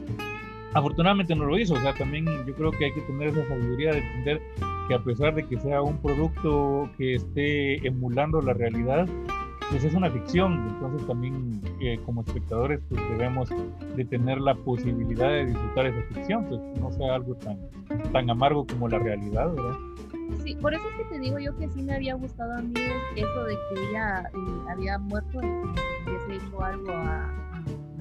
Afortunadamente 0.75 1.35
no 1.37 1.45
lo 1.45 1.57
hizo, 1.57 1.75
o 1.75 1.81
sea, 1.81 1.95
también 1.95 2.26
yo 2.47 2.54
creo 2.54 2.71
que 2.73 2.87
hay 2.87 2.93
que 2.93 3.00
tener 3.02 3.28
esa 3.28 3.47
sabiduría 3.47 3.93
de 3.93 3.99
entender 3.99 4.43
que 4.88 4.95
a 4.95 4.99
pesar 4.99 5.35
de 5.35 5.47
que 5.47 5.59
sea 5.61 5.81
un 5.83 5.99
producto 5.99 6.90
que 6.99 7.14
esté 7.14 7.87
emulando 7.87 8.40
la 8.43 8.52
realidad, 8.54 9.07
pues 9.71 9.85
es 9.85 9.95
una 9.95 10.11
ficción, 10.11 10.69
entonces 10.69 11.07
también 11.07 11.61
eh, 11.81 11.99
como 12.04 12.23
espectadores 12.23 12.81
pues 12.88 13.00
debemos 13.11 13.49
de 13.97 14.04
tener 14.04 14.40
la 14.40 14.54
posibilidad 14.54 15.28
de 15.31 15.47
disfrutar 15.47 15.87
esa 15.87 16.02
ficción, 16.12 16.45
pues 16.49 16.61
no 16.81 16.93
sea 16.93 17.14
algo 17.14 17.35
tan, 17.37 17.59
tan 18.12 18.28
amargo 18.28 18.66
como 18.66 18.88
la 18.88 18.99
realidad, 18.99 19.52
¿verdad? 19.54 19.78
Sí, 20.43 20.57
por 20.57 20.75
eso 20.75 20.83
es 20.90 20.97
que 20.97 21.14
te 21.14 21.21
digo 21.21 21.38
yo 21.38 21.57
que 21.57 21.69
sí 21.69 21.83
me 21.83 21.95
había 21.95 22.14
gustado 22.14 22.54
a 22.54 22.62
mí 22.62 22.75
eso 23.14 23.45
de 23.45 23.54
que 23.54 23.90
ella 23.90 24.25
eh, 24.33 24.71
había 24.71 24.99
muerto 24.99 25.38
y 25.38 25.40
que 26.04 26.11
hubiese 26.11 26.47
hecho 26.47 26.62
algo 26.62 26.90
a, 26.90 27.53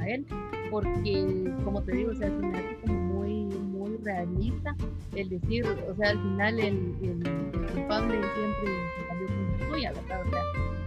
a, 0.03 0.09
él, 0.09 0.25
porque 0.69 1.51
como 1.63 1.81
te 1.81 1.93
digo, 1.93 2.11
o 2.11 2.15
sea, 2.15 2.27
se 2.27 2.33
me 2.35 2.57
hace 2.57 2.77
como 2.81 2.93
muy, 2.93 3.45
muy 3.45 3.97
realista 3.97 4.75
el 5.15 5.29
decir, 5.29 5.65
o 5.65 5.95
sea, 5.95 6.09
al 6.09 6.21
final 6.21 6.59
el, 6.59 6.95
el, 7.01 7.09
el 7.09 7.73
siempre 7.73 8.69
salió 9.07 9.27
con 9.27 9.59
la 9.59 9.69
suya, 9.69 9.93
¿verdad? 9.93 10.21
O 10.25 10.29
sea, 10.29 10.41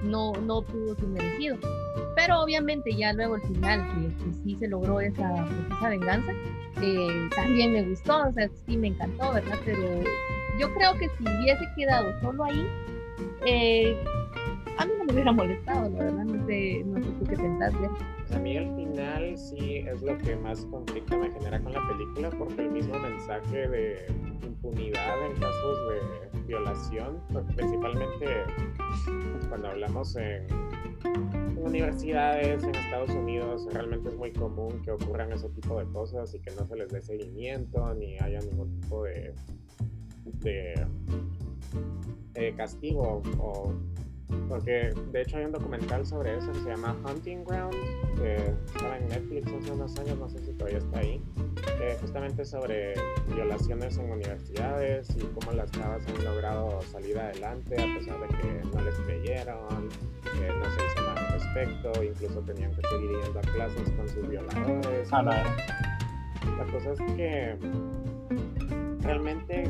no, 0.05 0.33
no 0.33 0.63
tuvo 0.63 0.95
su 0.95 1.07
merecido. 1.09 1.57
Pero 2.15 2.41
obviamente 2.41 2.95
ya 2.95 3.13
luego 3.13 3.35
al 3.35 3.43
final, 3.43 3.87
que, 3.95 4.33
sí 4.43 4.57
se 4.57 4.69
logró 4.69 5.01
esa, 5.01 5.47
esa 5.77 5.89
venganza, 5.89 6.33
eh, 6.83 7.29
también 7.35 7.73
me 7.73 7.83
gustó, 7.83 8.29
o 8.29 8.33
sea, 8.33 8.49
sí 8.67 8.77
me 8.77 8.89
encantó, 8.89 9.33
¿verdad? 9.33 9.59
Pero 9.65 9.81
yo 10.59 10.73
creo 10.75 10.95
que 10.95 11.09
si 11.09 11.25
hubiese 11.25 11.65
quedado 11.77 12.19
solo 12.21 12.45
ahí, 12.45 12.67
eh, 13.47 13.97
a 14.79 14.87
mí 14.87 14.93
no 14.99 15.05
me 15.05 15.13
hubiera 15.13 15.33
molestado, 15.33 15.91
la 15.91 16.05
verdad, 16.05 16.25
no 16.25 16.47
sé, 16.47 16.85
no 16.85 17.03
sé 17.03 17.31
qué 17.31 17.37
pensás, 17.37 17.75
A 18.33 18.39
mí 18.39 18.57
al 18.57 18.75
final 18.77 19.39
sí 19.39 19.77
es 19.79 20.03
lo 20.03 20.17
que 20.19 20.37
más 20.37 20.65
conflicto 20.67 21.19
me 21.19 21.31
genera 21.31 21.61
con 21.61 21.73
la 21.73 21.87
película, 21.89 22.31
porque 22.31 22.63
el 22.63 22.71
mismo 22.71 22.99
mensaje 22.99 23.69
de 23.69 24.07
impunidad 24.43 25.27
en 25.27 25.33
casos 25.41 25.79
de 25.89 26.41
violación, 26.47 27.21
pues, 27.33 27.45
principalmente 27.55 28.27
cuando 29.49 29.69
hablamos 29.69 30.17
en 30.17 30.47
universidades 31.57 32.63
en 32.63 32.75
Estados 32.75 33.11
Unidos, 33.11 33.67
realmente 33.73 34.09
es 34.09 34.17
muy 34.17 34.33
común 34.33 34.81
que 34.83 34.93
ocurran 34.93 35.33
ese 35.33 35.49
tipo 35.51 35.79
de 35.79 35.87
cosas 35.93 36.35
y 36.35 36.41
que 36.41 36.51
no 36.55 36.67
se 36.67 36.77
les 36.77 36.89
dé 36.89 37.03
seguimiento 37.03 37.95
ni 37.95 38.19
haya 38.19 38.41
ningún 38.41 38.81
tipo 38.81 39.05
de, 39.05 39.33
de, 40.41 40.87
de 42.35 42.55
castigo 42.55 43.23
o 43.39 43.73
porque 44.49 44.93
de 45.13 45.23
hecho 45.23 45.37
hay 45.37 45.45
un 45.45 45.53
documental 45.53 46.07
sobre 46.07 46.37
eso 46.39 46.53
que 46.53 46.61
se 46.61 46.69
llama 46.69 46.97
Hunting 47.05 47.45
Ground, 47.45 47.75
que 48.17 48.37
estaba 48.67 48.97
en 48.99 49.09
Netflix 49.09 49.53
hace 49.53 49.73
unos 49.73 49.99
años, 49.99 50.19
no 50.19 50.29
sé 50.29 50.39
si 50.45 50.53
todavía 50.53 50.79
está 50.79 50.99
ahí, 51.01 51.23
justamente 52.01 52.45
sobre 52.45 52.95
violaciones 53.29 53.97
en 53.99 54.11
universidades 54.11 55.09
y 55.17 55.21
cómo 55.35 55.53
las 55.53 55.71
chavas 55.71 56.03
han 56.07 56.25
logrado 56.25 56.81
salir 56.83 57.19
adelante 57.19 57.75
a 57.75 57.99
pesar 57.99 58.21
de 58.21 58.29
que 58.39 58.63
no 58.75 58.83
les 58.83 58.95
creyeron, 59.01 59.89
que 60.23 60.49
no 60.49 60.65
se 60.65 60.87
hizo 60.87 61.03
nada 61.03 61.27
al 61.27 61.33
respecto, 61.33 62.03
incluso 62.03 62.41
tenían 62.41 62.75
que 62.75 62.83
seguir 62.89 63.11
yendo 63.11 63.39
a 63.39 63.43
clases 63.43 63.91
con 63.91 64.09
sus 64.09 64.29
violadores. 64.29 65.09
Ah, 65.13 65.23
la 65.23 66.73
cosa 66.73 66.93
es 66.93 67.01
que 67.17 67.57
realmente 69.01 69.65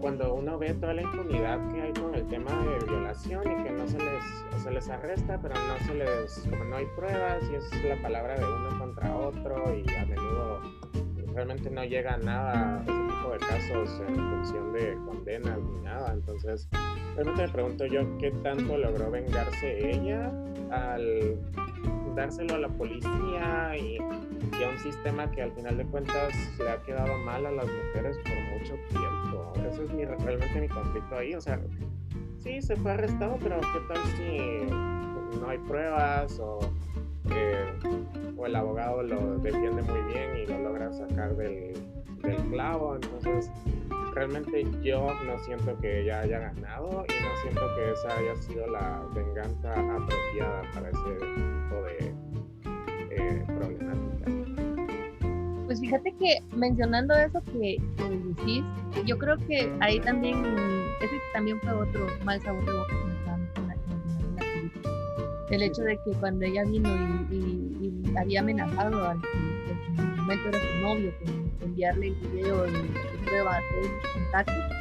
cuando 0.00 0.34
uno 0.34 0.58
ve 0.58 0.74
toda 0.74 0.94
la 0.94 1.02
impunidad 1.02 1.58
que 1.72 1.82
hay 1.82 1.92
con 1.92 2.14
el 2.14 2.26
tema 2.28 2.50
de 2.64 2.86
violación 2.86 3.42
y 3.42 3.64
que 3.64 3.70
no 3.70 3.86
se 3.86 3.98
les, 3.98 4.62
se 4.62 4.70
les 4.70 4.88
arresta, 4.88 5.38
pero 5.40 5.54
no 5.54 5.86
se 5.86 5.94
les, 5.94 6.46
como 6.48 6.64
no 6.64 6.76
hay 6.76 6.86
pruebas 6.96 7.42
y 7.50 7.54
es 7.54 7.84
la 7.84 8.00
palabra 8.02 8.38
de 8.38 8.44
uno 8.44 8.78
contra 8.78 9.16
otro 9.16 9.74
y 9.74 9.94
a 9.94 10.06
menudo 10.06 10.60
realmente 11.34 11.70
no 11.70 11.84
llega 11.84 12.14
a 12.14 12.18
nada 12.18 12.82
ese 12.82 12.92
tipo 12.92 13.30
de 13.32 13.38
casos 13.38 14.02
en 14.08 14.16
función 14.16 14.72
de 14.72 14.94
condenas 15.06 15.58
ni 15.58 15.78
nada. 15.84 16.12
Entonces, 16.12 16.68
realmente 17.14 17.42
me 17.42 17.48
pregunto 17.48 17.86
yo 17.86 18.18
qué 18.18 18.30
tanto 18.42 18.76
logró 18.76 19.10
vengarse 19.10 19.90
ella 19.90 20.32
al 20.70 21.38
dárselo 22.14 22.54
a 22.54 22.58
la 22.58 22.68
policía 22.68 23.76
y, 23.76 23.98
a 23.98 24.68
un 24.68 24.78
sistema 24.78 25.30
que 25.30 25.42
al 25.42 25.52
final 25.52 25.78
de 25.78 25.86
cuentas 25.86 26.34
le 26.58 26.68
ha 26.68 26.82
quedado 26.82 27.16
mal 27.18 27.46
a 27.46 27.50
las 27.50 27.66
mujeres 27.66 28.18
por 28.18 28.58
mucho 28.58 28.76
mi 30.58 30.68
conflicto 30.68 31.16
ahí. 31.16 31.34
O 31.34 31.40
sea, 31.40 31.60
sí, 32.38 32.60
se 32.62 32.76
fue 32.76 32.92
arrestado, 32.92 33.36
pero 33.42 33.60
¿qué 33.60 33.80
tal 33.88 34.04
si 34.16 35.38
no 35.40 35.48
hay 35.48 35.58
pruebas 35.58 36.38
o, 36.40 36.58
eh, 37.30 37.66
o 38.36 38.46
el 38.46 38.56
abogado 38.56 39.02
lo 39.02 39.38
defiende 39.38 39.82
muy 39.82 40.00
bien 40.12 40.36
y 40.36 40.46
lo 40.46 40.58
logra 40.60 40.92
sacar 40.92 41.36
del, 41.36 41.74
del 42.22 42.36
clavo? 42.48 42.96
Entonces, 42.96 43.50
realmente 44.14 44.66
yo 44.82 45.06
no 45.24 45.38
siento 45.44 45.76
que 45.78 46.02
ella 46.02 46.20
haya 46.20 46.38
ganado 46.38 47.04
y 47.08 47.22
no 47.22 47.36
siento 47.42 47.62
que 47.76 47.92
esa 47.92 48.18
haya 48.18 48.36
sido 48.36 48.66
la 48.66 49.02
venganza 49.14 49.72
apropiada 49.72 50.62
para 50.74 50.90
ese 50.90 51.14
tipo 51.14 51.82
de, 51.84 52.14
eh, 53.10 53.44
problemática. 53.46 54.09
Pues 55.70 55.78
fíjate 55.78 56.12
que 56.18 56.42
mencionando 56.56 57.14
eso 57.14 57.40
que, 57.44 57.80
decís, 57.96 58.64
yo 59.06 59.16
creo 59.16 59.36
que 59.36 59.72
ahí 59.78 60.00
también, 60.00 60.44
ese 61.00 61.14
también 61.32 61.60
fue 61.60 61.72
otro 61.72 62.08
mal 62.24 62.42
sabor 62.42 62.64
de 62.64 62.72
boca 62.72 62.88
que 62.88 63.04
me 63.04 63.14
estaba 63.14 63.36
en 63.36 63.68
la, 63.68 63.74
en 63.74 64.34
la 64.34 64.42
película. 64.52 64.92
El 65.52 65.62
hecho 65.62 65.82
de 65.82 65.96
que 66.04 66.10
cuando 66.18 66.44
ella 66.44 66.64
vino 66.64 66.88
y, 67.30 68.18
había 68.18 68.40
amenazado 68.40 69.10
al 69.10 69.20
que 69.20 70.02
en 70.02 70.16
momento 70.16 70.48
era 70.48 70.58
su 70.58 70.80
novio 70.82 71.12
con 71.24 71.68
enviarle 71.68 72.08
el 72.08 72.14
video 72.16 72.66
y 72.66 73.24
prueba 73.24 73.58
a 73.58 73.60
todos 73.60 73.92
los 73.92 74.12
contactos, 74.12 74.76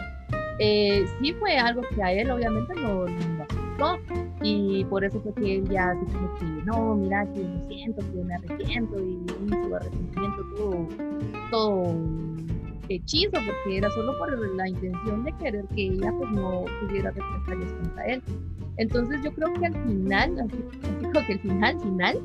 eh, 0.57 1.05
sí 1.21 1.33
fue 1.33 1.55
algo 1.55 1.83
que 1.93 2.01
a 2.01 2.13
él 2.13 2.31
obviamente 2.31 2.73
no, 2.73 3.03
asustó 3.03 3.99
y 4.41 4.85
por 4.85 5.03
eso 5.03 5.19
fue 5.21 5.33
que 5.33 5.55
él 5.57 5.69
ya 5.69 5.91
así 5.91 6.05
como 6.13 6.35
que 6.35 6.45
no, 6.65 6.95
mira 6.95 7.25
que 7.33 7.43
lo 7.43 7.67
siento, 7.67 8.01
que 8.11 8.23
me 8.23 8.35
arrepiento 8.35 8.95
y, 8.99 9.25
su 9.49 9.75
arrepentimiento 9.75 10.43
todo, 10.55 10.87
todo 11.51 11.95
hechizo 12.89 13.31
porque 13.31 13.77
era 13.77 13.89
solo 13.91 14.17
por 14.17 14.55
la 14.55 14.67
intención 14.67 15.23
de 15.23 15.31
querer 15.33 15.65
que 15.75 15.87
ella 15.87 16.11
pues 16.17 16.31
no 16.31 16.65
tuviera 16.81 17.11
represalias 17.11 17.71
contra 17.73 18.05
él. 18.05 18.23
Entonces 18.77 19.21
yo 19.23 19.31
creo 19.33 19.53
que 19.53 19.65
al 19.65 19.83
final, 19.83 20.39
así 20.39 20.57
que 21.25 21.33
al 21.33 21.39
final, 21.39 21.79
final, 21.81 22.19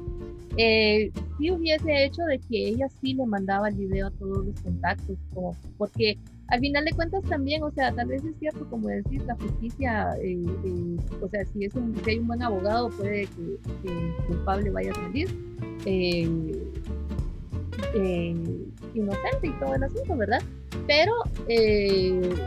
eh, 0.56 1.10
hubiese 1.38 2.04
hecho 2.04 2.22
de 2.22 2.38
que 2.38 2.68
ella 2.68 2.88
sí 3.00 3.14
le 3.14 3.26
mandaba 3.26 3.68
el 3.68 3.74
video 3.74 4.06
a 4.06 4.10
todos 4.12 4.46
los 4.46 4.60
contactos, 4.60 5.18
como, 5.34 5.56
porque 5.76 6.16
al 6.48 6.60
final 6.60 6.84
de 6.84 6.92
cuentas 6.92 7.22
también, 7.24 7.62
o 7.62 7.70
sea, 7.70 7.92
tal 7.92 8.08
vez 8.08 8.22
es 8.24 8.36
cierto, 8.38 8.68
como 8.68 8.88
decís, 8.88 9.22
la 9.26 9.34
justicia, 9.36 10.10
eh, 10.22 10.44
eh, 10.64 10.96
o 11.22 11.28
sea, 11.28 11.44
si, 11.46 11.64
es 11.64 11.74
un, 11.74 11.94
si 12.04 12.10
hay 12.10 12.18
un 12.18 12.26
buen 12.26 12.42
abogado, 12.42 12.90
puede 12.90 13.26
que, 13.26 13.58
el 13.84 14.14
culpable 14.26 14.70
vaya 14.70 14.90
a 14.90 14.94
salir 14.94 15.28
eh, 15.86 16.28
inocente 18.94 19.46
y 19.46 19.52
todo 19.52 19.74
el 19.74 19.84
asunto, 19.84 20.16
¿verdad? 20.16 20.42
Pero 20.86 21.12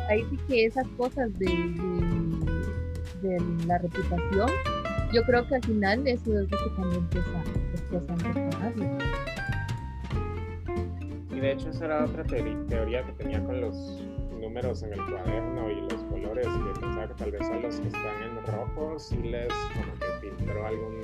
ahí 0.10 0.24
sí 0.30 0.38
que 0.48 0.66
esas 0.66 0.88
cosas 0.90 1.34
de, 1.40 1.50
la 3.66 3.80
reputación, 3.80 4.50
yo 5.12 5.24
creo 5.24 5.48
que 5.48 5.56
al 5.56 5.64
final 5.64 6.08
eso 6.08 6.40
es 6.40 6.50
lo 6.50 6.58
que 6.58 6.70
también 6.78 7.06
pesa, 7.10 7.44
pesa 7.90 8.16
en 8.76 8.98
y 11.38 11.40
de 11.40 11.52
hecho 11.52 11.70
esa 11.70 11.86
era 11.86 12.06
otra 12.06 12.24
teoría 12.24 13.04
que 13.06 13.12
tenía 13.14 13.44
con 13.44 13.62
los 13.62 14.02
números 14.42 14.82
en 14.82 14.94
el 14.94 15.06
cuaderno 15.06 15.70
y 15.70 15.82
los 15.82 16.04
colores, 16.06 16.48
que 16.48 16.80
pensaba 16.80 17.08
que 17.08 17.14
tal 17.14 17.32
vez 17.32 17.42
a 17.42 17.60
los 17.60 17.80
que 17.80 17.88
están 17.88 18.24
en 18.24 18.44
rojo 18.44 18.98
sí 18.98 19.18
les 19.18 19.54
como 19.54 19.94
que 20.00 20.30
filtró 20.30 20.66
algún 20.66 21.02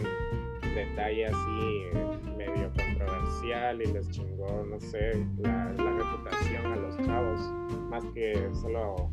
detalle 0.73 1.27
así 1.27 1.87
medio 2.35 2.71
controversial 2.71 3.79
y 3.79 3.85
les 3.93 4.09
chingó, 4.09 4.65
no 4.67 4.79
sé, 4.79 5.23
la, 5.37 5.71
reputación 5.71 6.65
a 6.65 6.75
los 6.77 6.97
chavos, 7.05 7.39
más 7.91 8.03
que 8.15 8.49
solo 8.59 9.11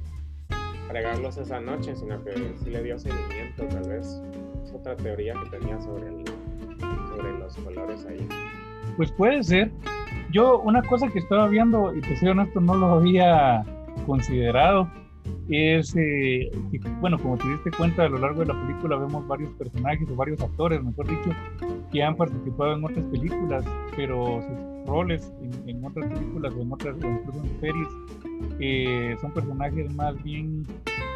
fregarlos 0.89 1.37
esa 1.37 1.61
noche, 1.61 1.95
sino 1.97 2.25
que 2.25 2.33
sí 2.65 2.71
le 2.71 2.83
dio 2.83 2.99
seguimiento, 2.99 3.65
tal 3.67 3.91
vez. 3.91 4.23
Es 4.65 4.73
otra 4.73 4.97
teoría 4.97 5.35
que 5.35 5.59
tenía 5.59 5.79
sobre, 5.83 6.09
el, 6.09 6.25
sobre 7.11 7.39
los 7.39 7.55
colores 7.57 8.07
ahí. 8.07 8.27
Pues 8.97 9.13
puede 9.13 9.43
ser, 9.43 9.71
yo 10.31 10.61
una 10.61 10.83
cosa 10.83 11.09
que 11.09 11.19
estaba 11.19 11.49
viendo, 11.49 11.95
y 11.95 12.01
te 12.01 12.17
soy 12.17 12.29
honesto, 12.29 12.61
no 12.61 12.75
lo 12.75 12.87
había 12.95 13.65
considerado, 14.07 14.89
es 15.49 15.95
eh, 15.97 16.51
que, 16.71 16.79
bueno, 17.01 17.19
como 17.19 17.37
te 17.37 17.49
diste 17.49 17.71
cuenta, 17.73 18.05
a 18.05 18.09
lo 18.09 18.19
largo 18.19 18.41
de 18.41 18.47
la 18.47 18.67
película 18.67 18.97
vemos 18.97 19.27
varios 19.27 19.51
personajes 19.53 20.09
o 20.11 20.15
varios 20.15 20.41
actores, 20.41 20.83
mejor 20.83 21.09
dicho, 21.09 21.31
que 21.93 22.03
han 22.03 22.17
participado 22.17 22.75
en 22.75 22.85
otras 22.85 23.05
películas, 23.07 23.65
pero 23.97 24.41
sus 24.43 24.87
roles 24.87 25.33
en, 25.67 25.85
otras 25.85 26.09
películas 26.11 26.55
o 26.55 26.63
en 26.63 26.73
otras, 26.73 26.97
incluso 26.97 27.43
en 27.43 27.61
series, 27.61 27.89
eh, 28.61 29.17
son 29.21 29.33
personajes 29.33 29.93
más 29.95 30.23
bien 30.23 30.65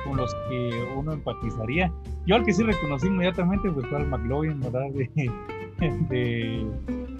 con 0.04 0.16
los 0.16 0.34
que 0.48 0.70
uno 0.96 1.12
empatizaría. 1.12 1.92
Yo 2.26 2.36
al 2.36 2.44
que 2.44 2.52
sí 2.52 2.62
reconocí 2.62 3.06
inmediatamente 3.06 3.70
pues, 3.70 3.86
fue 3.86 3.98
al 3.98 4.08
McLovin, 4.08 4.60
¿verdad? 4.60 4.90
De, 5.74 5.90
de 6.08 6.66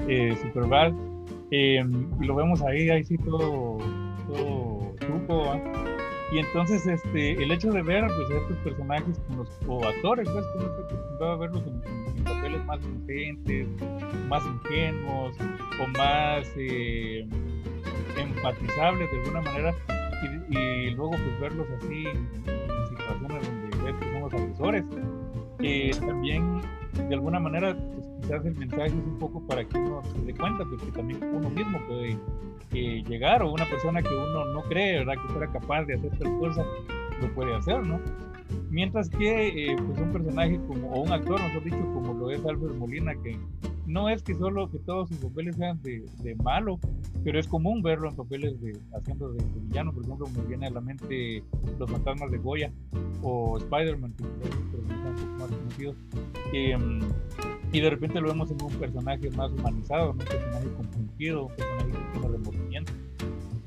eh, 0.06 0.36
Superbad 0.40 0.92
Y 1.54 2.26
lo 2.26 2.34
vemos 2.34 2.62
ahí, 2.62 2.90
ahí 2.90 3.04
sí 3.04 3.16
todo, 3.18 3.78
todo 4.26 4.94
truco. 4.98 5.60
Y 6.32 6.38
entonces 6.38 6.86
este, 6.86 7.32
el 7.32 7.52
hecho 7.52 7.70
de 7.70 7.82
ver 7.82 8.04
pues, 8.06 8.30
a 8.30 8.42
estos 8.42 8.56
personajes 8.58 9.20
con 9.28 9.36
los, 9.36 9.48
o 9.68 9.86
actores, 9.86 10.28
pues, 10.28 10.44
que 10.46 10.58
uno 10.58 10.66
está 10.66 10.82
acostumbrado 10.82 11.32
a 11.32 11.36
verlos 11.36 11.62
en, 11.66 12.24
papeles 12.24 12.64
más 12.64 12.80
inocentes, 12.82 13.68
más 14.28 14.42
ingenuos 14.46 15.36
o 15.80 15.86
más 15.98 16.46
eh, 16.56 17.26
empatizables 18.16 19.10
de 19.12 19.18
alguna 19.18 19.42
manera, 19.42 19.74
y, 20.50 20.90
luego 20.90 21.10
pues 21.10 21.40
verlos 21.40 21.66
así 21.78 22.06
en, 22.06 22.28
situaciones 22.88 23.46
donde 23.46 23.84
ves 23.84 23.94
que 24.00 24.12
son 24.12 24.20
los 24.22 24.34
agresores, 24.34 24.84
también 26.00 26.62
de 27.14 27.18
alguna 27.18 27.38
manera 27.38 27.76
pues, 27.76 28.06
quizás 28.20 28.44
el 28.44 28.56
mensaje 28.56 28.86
es 28.86 28.92
un 28.92 29.18
poco 29.20 29.40
para 29.46 29.64
que 29.64 29.78
uno 29.78 30.02
se 30.04 30.18
dé 30.22 30.34
cuenta 30.34 30.64
pues, 30.64 30.82
que 30.82 30.90
también 30.90 31.22
uno 31.32 31.48
mismo 31.48 31.78
puede 31.86 32.18
eh, 32.72 33.04
llegar 33.06 33.40
o 33.42 33.52
una 33.52 33.64
persona 33.66 34.02
que 34.02 34.08
uno 34.08 34.46
no 34.46 34.62
cree, 34.62 34.98
¿verdad? 34.98 35.14
Que 35.22 35.32
fuera 35.32 35.52
capaz 35.52 35.84
de 35.84 35.94
hacer 35.94 36.10
tal 36.18 36.36
cosa, 36.38 36.64
lo 37.20 37.32
puede 37.34 37.54
hacer, 37.54 37.86
¿no? 37.86 38.00
Mientras 38.68 39.08
que 39.08 39.46
eh, 39.46 39.76
pues 39.76 39.98
un 40.00 40.12
personaje 40.12 40.58
como, 40.66 40.90
o 40.90 41.02
un 41.02 41.12
actor, 41.12 41.40
mejor 41.40 41.62
dicho, 41.62 41.84
como 41.94 42.14
lo 42.14 42.30
es 42.30 42.44
Alfred 42.44 42.74
Molina, 42.74 43.14
que 43.22 43.38
no 43.86 44.08
es 44.08 44.22
que 44.22 44.34
solo 44.34 44.70
que 44.70 44.78
todos 44.78 45.08
sus 45.08 45.18
papeles 45.18 45.56
sean 45.56 45.80
de, 45.82 46.04
de 46.22 46.34
malo, 46.36 46.78
pero 47.22 47.38
es 47.38 47.48
común 47.48 47.82
verlo 47.82 48.08
en 48.08 48.16
papeles 48.16 48.60
de 48.60 48.78
haciendo 48.94 49.32
de, 49.32 49.42
villano, 49.62 49.92
por 49.92 50.04
ejemplo, 50.04 50.26
me 50.36 50.42
viene 50.46 50.66
a 50.66 50.70
la 50.70 50.80
mente 50.80 51.42
Los 51.78 51.90
fantasmas 51.90 52.30
de 52.30 52.38
Goya 52.38 52.72
o 53.22 53.58
Spider-Man, 53.58 54.14
que 54.14 54.24
son 54.24 55.38
más 55.38 55.50
conocidos. 55.50 55.96
Em, 56.52 57.00
y 57.72 57.80
de 57.80 57.90
repente 57.90 58.20
lo 58.20 58.28
vemos 58.28 58.50
en 58.50 58.62
un 58.62 58.72
personaje 58.74 59.30
más 59.30 59.50
humanizado, 59.52 60.12
un 60.12 60.18
personaje 60.18 60.68
compungido, 60.76 61.46
un 61.46 61.56
personaje 61.56 61.90
que 61.90 62.12
tiene 62.12 62.28
remordimiento. 62.28 62.92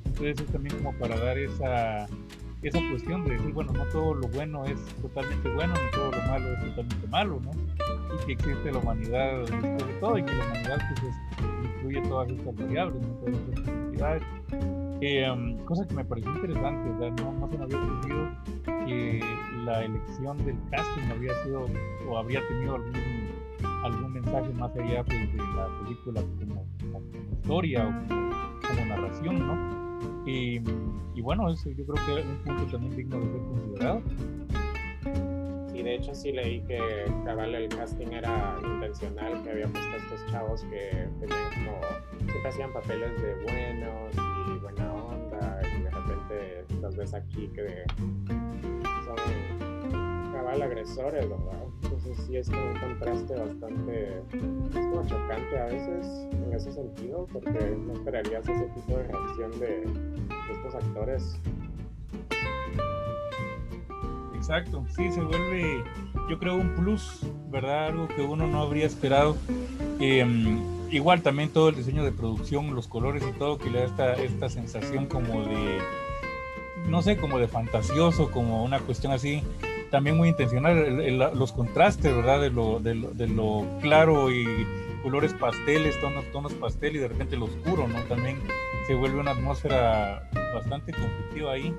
Entonces 0.05 0.39
es 0.39 0.51
también 0.51 0.77
como 0.77 0.93
para 0.93 1.17
dar 1.17 1.37
esa, 1.37 2.07
esa 2.61 2.79
cuestión 2.89 3.25
de 3.25 3.33
decir, 3.33 3.53
bueno, 3.53 3.73
no 3.73 3.85
todo 3.85 4.13
lo 4.13 4.27
bueno 4.29 4.65
es 4.65 4.79
totalmente 5.01 5.49
bueno, 5.53 5.73
ni 5.73 5.91
todo 5.91 6.11
lo 6.11 6.17
malo 6.27 6.47
es 6.53 6.59
totalmente 6.69 7.07
malo, 7.07 7.41
¿no? 7.43 7.51
Y 8.13 8.25
que 8.25 8.31
existe 8.33 8.71
la 8.71 8.79
humanidad 8.79 9.39
después 9.39 9.87
de 9.87 9.93
todo 9.99 10.17
y 10.17 10.23
que 10.23 10.33
la 10.33 10.45
humanidad 10.45 10.77
pues, 10.99 11.15
incluye 11.63 12.01
todas 12.01 12.29
estas 12.29 12.55
variables, 12.55 13.07
¿no? 13.07 13.13
todas 13.15 13.35
estas 13.35 13.59
posibilidades. 13.59 14.23
Eh, 15.01 15.57
cosa 15.65 15.87
que 15.87 15.93
me 15.93 16.05
pareció 16.05 16.31
interesante, 16.33 17.11
No, 17.21 17.31
no 17.33 17.47
se 17.51 17.57
me 17.57 17.63
había 17.65 17.77
ocurrido 17.77 18.29
que 18.85 19.19
la 19.65 19.83
elección 19.83 20.37
del 20.45 20.57
casting 20.71 21.11
había 21.11 21.43
sido 21.43 21.67
o 22.09 22.17
habría 22.17 22.47
tenido 22.47 22.75
algún 22.75 23.27
algún 23.83 24.13
mensaje 24.13 24.49
más 24.53 24.75
allá 24.75 25.03
pues, 25.03 25.31
de 25.31 25.37
la 25.37 25.67
película 25.83 26.21
como, 26.39 26.65
historia 27.31 27.87
o 27.87 28.67
como, 28.67 28.85
narración, 28.85 29.47
¿no? 29.47 30.21
Y, 30.25 30.61
y, 31.15 31.21
bueno, 31.21 31.49
eso 31.49 31.69
yo 31.69 31.85
creo 31.85 32.05
que 32.05 32.19
es 32.19 32.25
un 32.25 32.37
punto 32.43 32.65
también 32.71 32.95
digno 32.95 33.19
de 33.19 33.31
ser 33.31 33.41
considerado. 33.41 34.01
Sí, 35.77 35.83
de 35.83 35.93
hecho 35.93 36.15
sí 36.15 36.31
leí 36.31 36.61
que 36.61 37.05
cabal 37.23 37.53
el 37.53 37.69
casting 37.69 38.07
era 38.07 38.57
intencional, 38.63 39.43
que 39.43 39.51
había 39.51 39.67
puesto 39.67 39.93
a 39.93 39.97
estos 39.97 40.25
chavos 40.31 40.63
que 40.71 41.07
tenían 41.19 41.49
como, 41.53 41.81
siempre 42.17 42.49
hacían 42.49 42.73
papeles 42.73 43.21
de 43.21 43.35
buenos 43.43 44.15
y 44.15 44.57
buena 44.57 44.91
onda, 44.91 45.61
y 45.61 45.83
de 45.83 45.89
repente 45.91 46.65
los 46.81 46.95
ves 46.95 47.13
aquí 47.13 47.47
que 47.49 47.83
son 49.05 50.33
cabal 50.33 50.63
agresores, 50.63 51.29
¿verdad? 51.29 51.63
Entonces 51.83 52.17
sí 52.25 52.37
es 52.37 52.49
como 52.49 52.71
un 52.71 52.79
contraste 52.79 53.35
bastante, 53.35 54.17
es 54.17 54.87
como 54.87 55.05
chocante 55.05 55.59
a 55.59 55.65
veces 55.65 56.27
en 56.31 56.53
ese 56.53 56.71
sentido, 56.71 57.27
porque 57.31 57.51
no 57.51 57.93
esperarías 57.93 58.49
ese 58.49 58.65
tipo 58.65 58.97
de 58.97 59.03
reacción 59.03 59.59
de, 59.59 59.83
estos 60.51 60.73
actores. 60.73 61.39
Exacto, 64.49 64.85
sí, 64.95 65.11
se 65.11 65.19
vuelve, 65.19 65.83
yo 66.29 66.39
creo, 66.39 66.55
un 66.55 66.73
plus, 66.73 67.19
¿verdad? 67.49 67.87
Algo 67.87 68.07
que 68.07 68.21
uno 68.21 68.47
no 68.47 68.61
habría 68.61 68.85
esperado. 68.85 69.35
Em, 69.99 70.89
igual 70.89 71.21
también 71.21 71.49
todo 71.49 71.67
el 71.67 71.75
diseño 71.75 72.01
de 72.05 72.13
producción, 72.13 72.73
los 72.73 72.87
colores 72.87 73.25
y 73.27 73.37
todo, 73.37 73.57
que 73.57 73.69
le 73.69 73.79
da 73.79 73.85
esta, 73.85 74.13
esta 74.13 74.47
sensación 74.47 75.07
como 75.07 75.41
de, 75.41 75.79
no 76.87 77.01
sé, 77.01 77.17
como 77.17 77.39
de 77.39 77.49
fantasioso, 77.49 78.31
como 78.31 78.63
una 78.63 78.79
cuestión 78.79 79.11
así 79.11 79.43
también 79.91 80.15
muy 80.15 80.29
intencional, 80.29 81.17
los 81.37 81.51
contrastes, 81.51 82.15
¿verdad? 82.15 82.39
De 82.39 82.49
lo, 82.49 82.79
de 82.79 83.27
lo, 83.27 83.65
claro 83.81 84.31
y 84.31 84.45
colores 85.03 85.33
pasteles, 85.33 85.99
tonos, 85.99 86.23
tonos 86.31 86.53
pastel 86.53 86.95
y 86.95 86.99
de 86.99 87.09
repente 87.09 87.35
lo 87.35 87.45
oscuro, 87.47 87.85
¿no? 87.89 87.99
También 88.03 88.37
se 88.87 88.95
vuelve 88.95 89.19
una 89.19 89.31
atmósfera 89.31 90.29
bastante 90.53 90.91
conflictiva 90.91 91.53
ahí. 91.53 91.73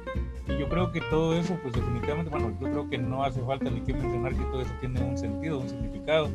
Y 0.49 0.59
yo 0.59 0.69
creo 0.69 0.93
que 0.93 1.01
todo 1.03 1.35
eso, 1.35 1.59
pues 1.63 1.75
definitivamente, 1.75 2.31
bueno, 2.31 2.51
yo 2.61 2.71
creo 2.71 2.91
que 2.91 2.99
no 2.99 3.25
hace 3.25 3.41
falta 3.43 3.71
ni 3.71 3.81
que 3.81 3.93
mencionar 3.93 4.35
que 4.35 4.45
todo 4.45 4.63
eso 4.63 4.73
tiene 4.81 5.03
un 5.03 5.19
sentido, 5.19 5.59
un 5.59 5.69
significado. 5.69 6.29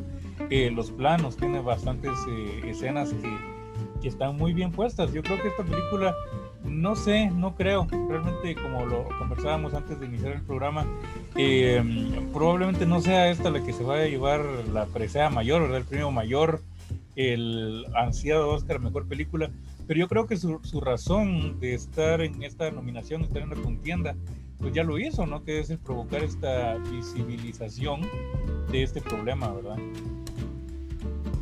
Eh, 0.50 0.70
los 0.70 0.90
planos, 0.90 1.36
tiene 1.36 1.60
bastantes 1.60 2.12
eh, 2.28 2.62
escenas 2.66 3.12
que, 3.12 3.36
que 4.02 4.08
están 4.08 4.36
muy 4.36 4.52
bien 4.52 4.70
puestas. 4.70 5.12
Yo 5.12 5.22
creo 5.22 5.40
que 5.42 5.48
esta 5.48 5.64
película 5.64 6.14
no 6.64 6.96
sé, 6.96 7.30
no 7.30 7.54
creo. 7.54 7.86
Realmente, 7.90 8.54
como 8.54 8.86
lo 8.86 9.08
conversábamos 9.18 9.74
antes 9.74 10.00
de 10.00 10.06
iniciar 10.06 10.32
el 10.32 10.42
programa, 10.42 10.86
eh, 11.36 11.82
probablemente 12.32 12.86
no 12.86 13.00
sea 13.00 13.30
esta 13.30 13.50
la 13.50 13.62
que 13.62 13.72
se 13.72 13.84
vaya 13.84 14.04
a 14.04 14.08
llevar 14.08 14.44
la 14.72 14.86
presea 14.86 15.30
mayor, 15.30 15.62
¿verdad? 15.62 15.78
El 15.78 15.84
premio 15.84 16.10
mayor, 16.10 16.60
el 17.16 17.86
ansiado 17.94 18.50
Oscar 18.50 18.80
Mejor 18.80 19.06
Película. 19.06 19.50
Pero 19.86 20.00
yo 20.00 20.08
creo 20.08 20.26
que 20.26 20.36
su, 20.36 20.60
su 20.62 20.80
razón 20.80 21.60
de 21.60 21.74
estar 21.74 22.20
en 22.20 22.42
esta 22.42 22.70
nominación, 22.70 23.22
de 23.22 23.28
estar 23.28 23.42
en 23.42 23.50
la 23.50 23.56
contienda, 23.56 24.16
pues 24.58 24.72
ya 24.72 24.82
lo 24.82 24.98
hizo, 24.98 25.26
¿no? 25.26 25.44
Que 25.44 25.60
es 25.60 25.70
el 25.70 25.78
provocar 25.78 26.22
esta 26.22 26.78
visibilización 26.90 28.02
de 28.70 28.82
este 28.82 29.00
problema, 29.00 29.52
¿verdad? 29.52 29.76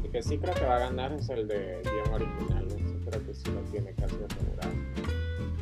El 0.05 0.11
que 0.11 0.23
sí 0.23 0.39
creo 0.39 0.55
que 0.55 0.65
va 0.65 0.77
a 0.77 0.81
ganar 0.81 1.13
es 1.13 1.29
el 1.29 1.47
de 1.47 1.83
guion 1.85 2.15
original, 2.15 2.69
creo 3.09 3.27
que 3.27 3.35
sí 3.35 3.45
lo 3.47 3.61
tiene 3.71 3.93
casi 3.93 4.17
asegurado. 4.17 4.73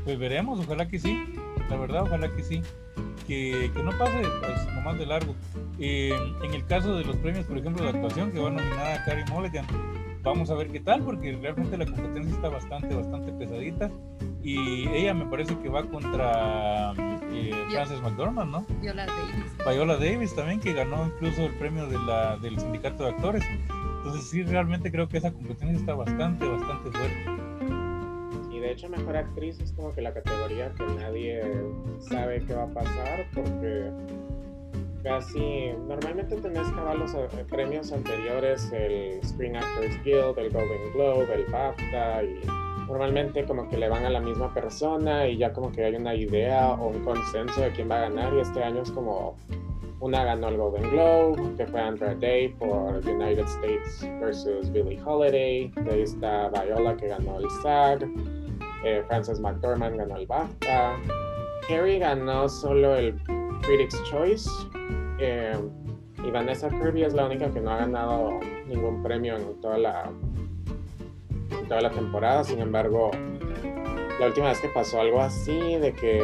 Pues 0.05 0.19
veremos, 0.19 0.59
ojalá 0.61 0.89
que 0.89 0.99
sí, 0.99 1.23
la 1.69 1.77
verdad, 1.77 2.03
ojalá 2.03 2.35
que 2.35 2.43
sí. 2.43 2.63
Que, 3.27 3.71
que 3.73 3.83
no 3.83 3.97
pase 3.97 4.23
pues, 4.41 4.75
nomás 4.75 4.99
de 4.99 5.07
largo. 5.07 5.37
Eh, 5.79 6.13
en 6.43 6.53
el 6.53 6.67
caso 6.67 6.97
de 6.97 7.05
los 7.05 7.17
premios, 7.17 7.47
por 7.47 7.59
ejemplo, 7.59 7.85
de 7.85 7.91
actuación, 7.91 8.33
que 8.33 8.41
va 8.41 8.51
nominada 8.51 9.05
Carrie 9.05 9.25
Mulligan, 9.27 9.67
vamos 10.23 10.51
a 10.51 10.55
ver 10.55 10.69
qué 10.69 10.81
tal, 10.81 11.03
porque 11.03 11.33
realmente 11.33 11.77
la 11.77 11.87
competencia 11.87 12.35
está 12.35 12.49
bastante, 12.49 12.95
bastante 12.95 13.33
pesadita. 13.33 13.91
Y 14.43 14.89
ella 14.89 15.13
me 15.15 15.27
parece 15.27 15.57
que 15.59 15.69
va 15.69 15.85
contra 15.85 16.93
eh, 17.31 17.53
Frances 17.71 18.01
McDormand, 18.01 18.51
¿no? 18.51 18.67
Viola 18.81 19.07
Davis. 19.07 19.57
Viola 19.67 19.97
Davis 19.97 20.35
también, 20.35 20.61
que 20.61 20.73
ganó 20.73 21.07
incluso 21.07 21.45
el 21.45 21.55
premio 21.55 21.87
de 21.87 21.99
la, 21.99 22.37
del 22.39 22.59
sindicato 22.59 23.05
de 23.05 23.11
actores. 23.11 23.45
Entonces 23.99 24.29
sí, 24.31 24.43
realmente 24.43 24.91
creo 24.91 25.09
que 25.09 25.19
esa 25.19 25.31
competencia 25.31 25.79
está 25.79 25.95
bastante, 25.95 26.47
bastante 26.47 26.91
fuerte 26.91 27.41
de 28.61 28.73
hecho 28.73 28.89
mejor 28.89 29.17
actriz 29.17 29.59
es 29.59 29.73
como 29.73 29.93
que 29.93 30.03
la 30.03 30.13
categoría 30.13 30.73
que 30.73 30.85
nadie 30.85 31.43
sabe 31.99 32.45
qué 32.47 32.55
va 32.55 32.65
a 32.65 32.69
pasar 32.69 33.27
porque 33.35 33.91
casi 35.03 35.73
normalmente 35.89 36.37
tenés 36.37 36.69
cada 36.73 36.95
los 36.95 37.15
eh, 37.15 37.29
premios 37.49 37.93
anteriores 37.93 38.71
el 38.73 39.23
Screen 39.25 39.57
Actors 39.57 40.03
Guild, 40.05 40.39
el 40.39 40.51
Golden 40.51 40.93
Globe, 40.95 41.35
el 41.35 41.45
BAFTA 41.47 42.23
y 42.25 42.41
normalmente 42.87 43.45
como 43.45 43.69
que 43.69 43.77
le 43.77 43.89
van 43.89 44.05
a 44.05 44.11
la 44.11 44.21
misma 44.21 44.53
persona 44.53 45.27
y 45.27 45.39
ya 45.39 45.53
como 45.53 45.71
que 45.73 45.85
hay 45.85 45.95
una 45.95 46.15
idea 46.15 46.73
o 46.73 46.89
un 46.89 47.05
consenso 47.05 47.61
de 47.61 47.71
quién 47.71 47.91
va 47.91 47.99
a 47.99 48.01
ganar 48.09 48.35
y 48.35 48.41
este 48.41 48.63
año 48.63 48.83
es 48.83 48.91
como 48.91 49.37
una 50.01 50.25
ganó 50.25 50.49
el 50.49 50.57
Golden 50.57 50.91
Globe, 50.91 51.57
que 51.57 51.67
fue 51.67 51.81
Andrea 51.81 52.15
Day 52.15 52.49
por 52.49 53.07
United 53.07 53.45
States 53.45 54.09
versus 54.19 54.73
Billie 54.73 54.99
Holiday. 55.05 55.69
De 55.69 55.91
ahí 55.91 56.05
Viola 56.67 56.97
que 56.97 57.09
ganó 57.09 57.39
el 57.39 57.51
SAG. 57.63 58.05
Eh, 58.85 59.05
Frances 59.09 59.39
McDormand 59.41 59.99
ganó 59.99 60.17
el 60.17 60.27
BAFTA. 60.27 60.97
Carrie 61.69 61.99
ganó 61.99 62.49
solo 62.49 62.97
el 62.97 63.15
Critics' 63.71 64.03
Choice. 64.03 64.51
Eh, 65.21 65.57
y 66.25 66.31
Vanessa 66.33 66.69
Kirby 66.69 67.05
es 67.05 67.15
la 67.15 67.27
única 67.27 67.51
que 67.51 67.61
no 67.61 67.71
ha 67.71 67.79
ganado 67.79 68.41
ningún 68.67 69.01
premio 69.01 69.37
en 69.37 69.61
toda 69.61 69.79
la, 69.79 70.11
en 71.51 71.69
toda 71.69 71.81
la 71.81 71.91
temporada. 71.91 72.43
Sin 72.43 72.59
embargo, 72.59 73.13
la 74.19 74.27
última 74.27 74.49
vez 74.49 74.61
que 74.61 74.69
pasó 74.71 75.01
algo 75.01 75.21
así, 75.21 75.77
de 75.77 75.93
que 75.93 76.21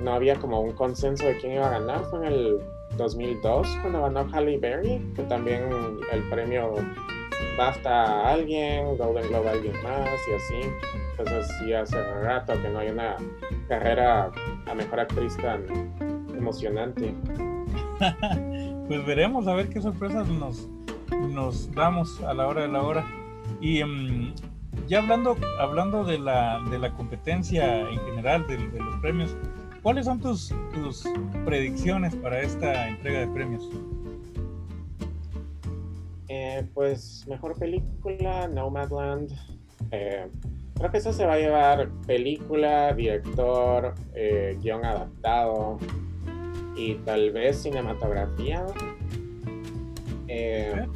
no 0.00 0.14
había 0.14 0.36
como 0.36 0.62
un 0.62 0.72
consenso 0.72 1.26
de 1.26 1.36
quién 1.36 1.52
iba 1.52 1.66
a 1.66 1.78
ganar, 1.78 2.02
fue 2.06 2.20
en 2.20 2.32
el 2.32 2.60
2002, 2.96 3.78
cuando 3.82 4.00
ganó 4.00 4.26
Halle 4.32 4.56
Berry, 4.56 4.98
que 5.14 5.22
también 5.24 5.64
el 6.10 6.22
premio 6.30 6.76
BAFTA 7.58 8.04
a 8.04 8.32
alguien, 8.32 8.96
Golden 8.96 9.28
Globe 9.28 9.48
a 9.50 9.52
alguien 9.52 9.74
más 9.82 10.08
y 10.30 10.32
así. 10.32 10.70
Entonces 11.10 11.46
sí 11.58 11.74
hace 11.74 12.02
rato 12.22 12.54
que 12.62 12.70
no 12.70 12.78
hay 12.78 12.88
una 12.88 13.16
carrera 13.68 14.30
a 14.66 14.74
mejor 14.74 15.00
actriz 15.00 15.36
tan 15.36 15.64
emocionante. 16.36 17.14
pues 18.88 19.06
veremos 19.06 19.46
a 19.46 19.54
ver 19.54 19.68
qué 19.68 19.80
sorpresas 19.80 20.28
nos, 20.28 20.68
nos 21.28 21.72
damos 21.72 22.22
a 22.22 22.34
la 22.34 22.46
hora 22.46 22.62
de 22.62 22.68
la 22.68 22.82
hora. 22.82 23.06
Y 23.60 23.82
um, 23.82 24.34
ya 24.88 24.98
hablando, 24.98 25.36
hablando 25.58 26.04
de, 26.04 26.18
la, 26.18 26.62
de 26.70 26.78
la 26.78 26.92
competencia 26.94 27.80
en 27.88 27.98
general, 28.00 28.46
de, 28.46 28.56
de 28.56 28.78
los 28.78 28.96
premios, 29.00 29.36
¿cuáles 29.82 30.06
son 30.06 30.20
tus, 30.20 30.54
tus 30.72 31.04
predicciones 31.44 32.14
para 32.16 32.40
esta 32.40 32.88
entrega 32.88 33.20
de 33.20 33.28
premios? 33.28 33.68
Eh, 36.28 36.66
pues 36.74 37.24
mejor 37.28 37.58
película, 37.58 38.48
Nomadland. 38.48 39.32
Eh, 39.90 40.26
Creo 40.76 40.90
que 40.90 40.98
eso 40.98 41.12
se 41.12 41.24
va 41.24 41.34
a 41.34 41.38
llevar 41.38 41.88
película, 42.06 42.92
director, 42.92 43.94
eh, 44.14 44.58
guion 44.60 44.84
adaptado 44.84 45.78
y 46.76 46.94
tal 46.96 47.30
vez 47.32 47.62
cinematografía. 47.62 48.64
Eh, 50.28 50.86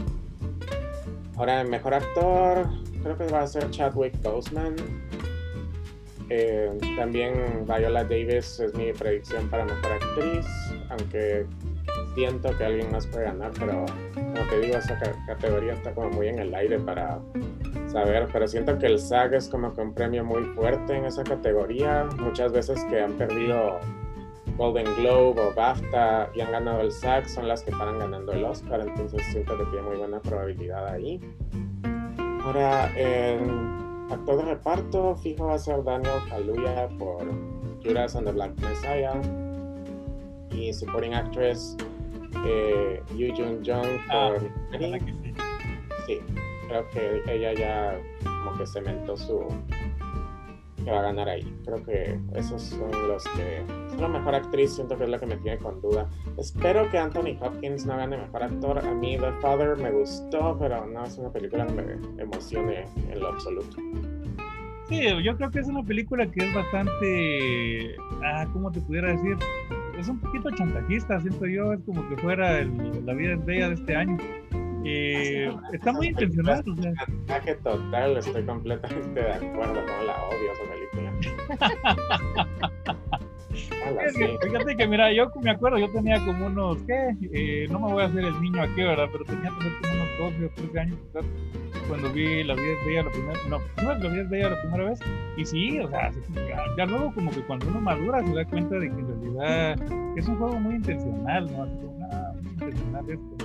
ahora, 1.37 1.65
mejor 1.65 1.95
actor, 1.95 2.67
creo 3.03 3.17
que 3.17 3.27
va 3.27 3.43
a 3.43 3.47
ser 3.47 3.71
Chadwick 3.71 4.21
Boseman. 4.23 4.77
Eh, 6.29 6.71
también 6.97 7.67
Viola 7.67 8.05
Davis 8.05 8.61
es 8.61 8.73
mi 8.75 8.93
predicción 8.93 9.49
para 9.49 9.65
mejor 9.65 9.93
actriz, 9.93 10.47
aunque 10.91 11.45
siento 12.15 12.57
que 12.57 12.65
alguien 12.65 12.93
más 12.93 13.07
puede 13.09 13.25
ganar, 13.25 13.51
pero 13.59 13.85
como 14.15 14.49
te 14.49 14.61
digo, 14.61 14.77
esa 14.77 14.97
categoría 15.27 15.73
está 15.75 15.93
como 15.93 16.11
muy 16.11 16.29
en 16.29 16.39
el 16.39 16.55
aire 16.55 16.79
para 16.79 17.21
saber, 17.89 18.29
pero 18.33 18.47
siento 18.47 18.79
que 18.79 18.87
el 18.87 18.99
SAG 18.99 19.35
es 19.35 19.49
como 19.49 19.75
que 19.75 19.81
un 19.81 19.93
premio 19.93 20.25
muy 20.25 20.45
fuerte 20.55 20.95
en 20.95 21.05
esa 21.05 21.25
categoría. 21.25 22.09
Muchas 22.19 22.53
veces 22.53 22.85
que 22.85 23.01
han 23.01 23.15
perdido 23.15 23.79
Golden 24.61 24.95
Globe 24.97 25.41
o 25.41 25.55
BAFTA 25.55 26.29
y 26.35 26.43
han 26.43 26.53
ganado 26.53 26.83
el 26.83 26.93
SAG 26.93 27.27
son 27.31 27.49
las 27.49 27.63
que 27.63 27.73
paran 27.73 27.99
ganando 27.99 28.31
el 28.33 28.45
Oscar, 28.45 28.81
entonces 28.87 29.23
siento 29.33 29.57
que 29.57 29.65
tiene 29.65 29.89
muy 29.89 29.97
buena 29.97 30.21
probabilidad 30.21 30.87
ahí. 30.87 31.19
Ahora, 32.45 32.93
en 32.95 33.49
actor 34.13 34.37
de 34.37 34.45
reparto, 34.45 35.17
fijo 35.17 35.47
va 35.47 35.55
a 35.55 35.59
ser 35.59 35.83
Daniel 35.83 36.21
Kaluuya 36.29 36.91
por 36.99 37.25
Judas 37.83 38.15
and 38.15 38.27
the 38.27 38.33
Black 38.33 38.53
Messiah 38.61 39.19
y 40.51 40.75
supporting 40.75 41.15
actress 41.15 41.75
eh, 42.45 43.03
Yu 43.17 43.35
Jung 43.35 43.65
Jung 43.65 43.99
ah, 44.11 44.33
por 44.35 44.51
sí 46.07 46.21
creo 46.69 46.87
que 46.91 47.23
ella 47.27 47.55
ya 47.55 47.99
como 48.23 48.59
que 48.59 48.67
cementó 48.67 49.17
su 49.17 49.43
que 50.81 50.91
va 50.91 51.01
a 51.01 51.03
ganar 51.03 51.29
ahí. 51.29 51.43
Creo 51.65 51.85
que 51.85 52.19
esos 52.35 52.63
son 52.63 52.91
los 53.09 53.25
que 53.25 53.59
es 53.93 54.01
la 54.01 54.09
mejor 54.09 54.35
actriz, 54.35 54.75
siento 54.75 54.97
que 54.97 55.05
es 55.05 55.11
la 55.11 55.19
que 55.19 55.27
me 55.27 55.37
tiene 55.39 55.59
con 55.59 55.81
duda. 55.81 56.09
Espero 56.39 56.89
que 56.91 56.99
Anthony 56.99 57.37
Hopkins 57.41 57.87
no 57.87 57.97
gane 57.97 58.17
mejor 58.17 58.43
actor. 58.43 58.79
A 58.79 58.95
mí 58.95 59.17
The 59.19 59.33
Father 59.41 59.77
me 59.77 59.91
gustó, 59.91 60.57
pero 60.59 60.87
no 60.87 61.05
es 61.05 61.17
una 61.19 61.31
película 61.31 61.67
que 61.67 61.73
me 61.73 62.23
emocione 62.23 62.85
en 63.11 63.21
lo 63.21 63.29
absoluto. 63.29 63.77
Sí, 64.89 65.01
yo 65.23 65.37
creo 65.37 65.51
que 65.53 65.61
es 65.61 65.69
una 65.69 65.85
película 65.85 66.29
que 66.29 66.49
es 66.49 66.53
bastante, 66.53 67.95
ah, 68.25 68.45
¿cómo 68.53 68.73
te 68.73 68.81
pudiera 68.81 69.13
decir? 69.13 69.37
Es 69.97 70.09
un 70.09 70.19
poquito 70.19 70.51
chantajista, 70.51 71.21
siento 71.21 71.47
yo, 71.47 71.73
es 71.75 71.81
como 71.85 72.09
que 72.09 72.17
fuera 72.17 72.65
la 72.65 73.15
vida 73.15 73.35
es 73.35 73.45
bella 73.45 73.69
de 73.69 73.75
este 73.75 73.95
año. 73.95 74.19
Eh, 74.85 75.53
está 75.73 75.93
muy 75.93 76.09
intencionado. 76.09 76.63
O 76.73 77.63
total, 77.63 78.17
estoy 78.17 78.45
completamente 78.45 79.21
de 79.21 79.33
acuerdo, 79.33 79.75
con 79.75 80.07
la 80.07 80.25
odio 80.25 80.53
esa 80.53 80.63
película. 80.71 81.13
Fíjate 84.43 84.77
que, 84.77 84.87
mira, 84.87 85.13
yo 85.13 85.31
me 85.43 85.51
acuerdo, 85.51 85.79
yo 85.79 85.91
tenía 85.91 86.25
como 86.25 86.47
unos, 86.47 86.79
¿qué? 86.83 87.17
Eh, 87.33 87.67
no 87.71 87.81
me 87.81 87.93
voy 87.93 88.03
a 88.03 88.07
hacer 88.07 88.25
el 88.25 88.41
niño 88.41 88.63
aquí, 88.63 88.83
¿verdad? 88.83 89.09
Pero 89.13 89.25
tenía 89.25 89.51
como 89.51 89.69
unos 89.69 90.39
12 90.39 90.45
o 90.45 90.51
13 90.51 90.81
años 90.81 90.99
cuando 91.91 92.13
vi 92.13 92.45
La 92.45 92.55
vida 92.55 92.73
es 92.73 92.87
bella 92.87 93.03
la 93.03 93.11
primera 93.11 93.39
no, 93.49 93.59
no 93.83 93.95
La 93.95 94.09
vida 94.09 94.23
es 94.23 94.31
bella 94.31 94.51
la 94.51 94.61
primera 94.63 94.85
vez. 94.91 95.01
Y 95.37 95.45
sí, 95.45 95.81
o 95.81 95.89
sea, 95.89 96.13
ya, 96.77 96.87
luego 96.87 97.13
como 97.13 97.31
que 97.31 97.41
cuando 97.43 97.67
uno 97.69 97.81
madura 97.81 98.25
se 98.25 98.33
da 98.33 98.45
cuenta 98.45 98.77
de 98.77 98.89
que 98.89 99.01
en 99.01 99.09
realidad 99.09 100.17
es 100.17 100.29
un 100.29 100.37
juego 100.37 100.61
muy 100.61 100.77
intencional, 100.77 101.51
¿no? 101.51 101.67
muy 101.67 102.51
intencional 102.53 103.11
esto 103.11 103.40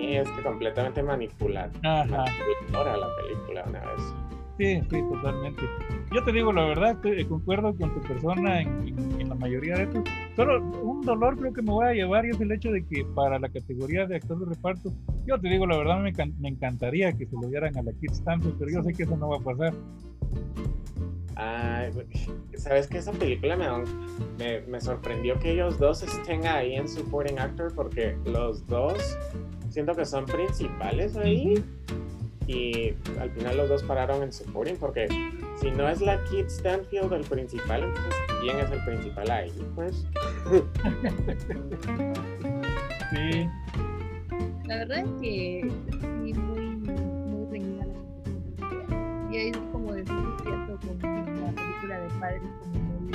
Sí, 0.00 0.16
es 0.16 0.30
que 0.30 0.42
completamente 0.42 1.02
manipular, 1.02 1.70
manipuladora 1.82 2.96
la 2.96 3.08
película 3.16 3.64
una 3.68 3.80
vez. 3.80 4.14
Sí, 4.56 4.80
sí, 4.90 5.02
totalmente. 5.12 5.62
Yo 6.10 6.24
te 6.24 6.32
digo 6.32 6.52
la 6.54 6.64
verdad, 6.64 6.96
eh, 7.04 7.26
concuerdo 7.26 7.76
con 7.76 7.92
tu 7.92 8.00
persona 8.08 8.62
en, 8.62 9.28
la 9.28 9.34
mayoría 9.34 9.76
de 9.76 9.82
esto. 9.82 10.02
Solo 10.36 10.62
un 10.62 11.02
dolor 11.02 11.38
creo 11.38 11.52
que 11.52 11.60
me 11.60 11.70
voy 11.70 11.86
a 11.86 11.92
llevar 11.92 12.24
y 12.24 12.30
es 12.30 12.40
el 12.40 12.50
hecho 12.50 12.72
de 12.72 12.82
que 12.86 13.04
para 13.14 13.38
la 13.38 13.50
categoría 13.50 14.06
de 14.06 14.16
actor 14.16 14.38
de 14.38 14.54
reparto, 14.54 14.90
yo 15.26 15.38
te 15.38 15.48
digo 15.50 15.66
la 15.66 15.76
verdad, 15.76 16.00
me, 16.00 16.12
me 16.38 16.48
encantaría 16.48 17.12
que 17.12 17.26
se 17.26 17.36
lo 17.36 17.48
dieran 17.48 17.76
a 17.76 17.82
la 17.82 17.92
Kid 17.92 18.12
Stanton, 18.12 18.56
pero 18.58 18.70
yo 18.70 18.82
sé 18.82 18.94
que 18.94 19.02
eso 19.02 19.18
no 19.18 19.28
va 19.28 19.36
a 19.36 19.40
pasar. 19.40 19.74
¿Sabes 22.56 22.86
que 22.86 22.98
Esa 22.98 23.12
película 23.12 23.56
me, 23.56 24.60
me, 24.60 24.80
sorprendió 24.80 25.38
que 25.38 25.52
ellos 25.52 25.78
dos 25.78 26.02
estén 26.02 26.46
ahí 26.46 26.74
en 26.74 26.88
supporting 26.88 27.38
actor 27.38 27.72
porque 27.74 28.16
los 28.24 28.66
dos 28.66 29.16
siento 29.70 29.94
que 29.94 30.04
son 30.04 30.26
principales 30.26 31.16
ahí 31.16 31.62
y 32.46 32.94
al 33.20 33.30
final 33.30 33.56
los 33.56 33.68
dos 33.68 33.82
pararon 33.84 34.22
en 34.22 34.32
supporting 34.32 34.76
porque 34.76 35.08
si 35.60 35.70
no 35.70 35.88
es 35.88 36.00
la 36.00 36.22
Kid 36.24 36.46
Stanfield 36.46 37.12
el 37.12 37.24
principal, 37.24 37.84
entonces 37.84 38.14
¿quién 38.40 38.58
es 38.58 38.70
el 38.70 38.84
principal 38.84 39.30
ahí? 39.30 39.52
Pues. 39.74 40.06
sí. 43.12 43.48
La 44.66 44.78
verdad 44.78 44.98
es 44.98 45.10
que 45.20 45.70
padres 52.30 52.52
como 52.60 52.74
muy, 52.74 53.12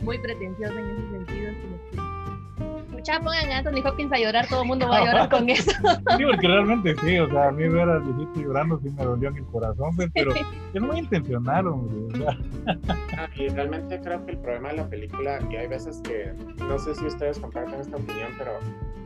muy 0.00 0.18
pretenciosa 0.18 0.74
en 0.74 0.90
ese 0.90 1.10
sentido, 1.10 1.52
como 1.62 1.76
que 1.90 3.02
ya 3.04 3.20
pongan 3.20 3.50
a 3.50 3.58
Anthony 3.58 3.86
Hopkins 3.86 4.12
a 4.12 4.18
llorar, 4.18 4.46
todo 4.48 4.62
el 4.62 4.68
mundo 4.68 4.88
va 4.88 4.98
a 4.98 5.04
llorar 5.06 5.28
con 5.30 5.48
eso. 5.48 5.70
Sí, 5.70 6.24
porque 6.24 6.46
realmente 6.46 6.94
sí, 7.00 7.18
o 7.18 7.30
sea, 7.30 7.48
a 7.48 7.52
mí 7.52 7.66
ver 7.68 7.88
al 7.88 8.02
viejito 8.02 8.40
llorando 8.40 8.78
sí 8.80 8.90
me 8.90 9.04
dolió 9.04 9.28
en 9.30 9.36
el 9.36 9.44
corazón, 9.46 9.96
pues, 9.96 10.10
pero 10.12 10.32
es 10.74 10.80
muy 10.82 10.98
intencional, 10.98 11.68
hombre. 11.68 12.26
Ah, 13.16 13.28
y 13.34 13.48
realmente 13.48 14.00
creo 14.00 14.24
que 14.26 14.32
el 14.32 14.38
problema 14.38 14.70
de 14.70 14.76
la 14.76 14.88
película, 14.88 15.38
y 15.50 15.56
hay 15.56 15.68
veces 15.68 16.00
que, 16.02 16.34
no 16.58 16.78
sé 16.78 16.94
si 16.94 17.06
ustedes 17.06 17.38
comparten 17.38 17.80
esta 17.80 17.96
opinión, 17.96 18.28
pero 18.36 18.52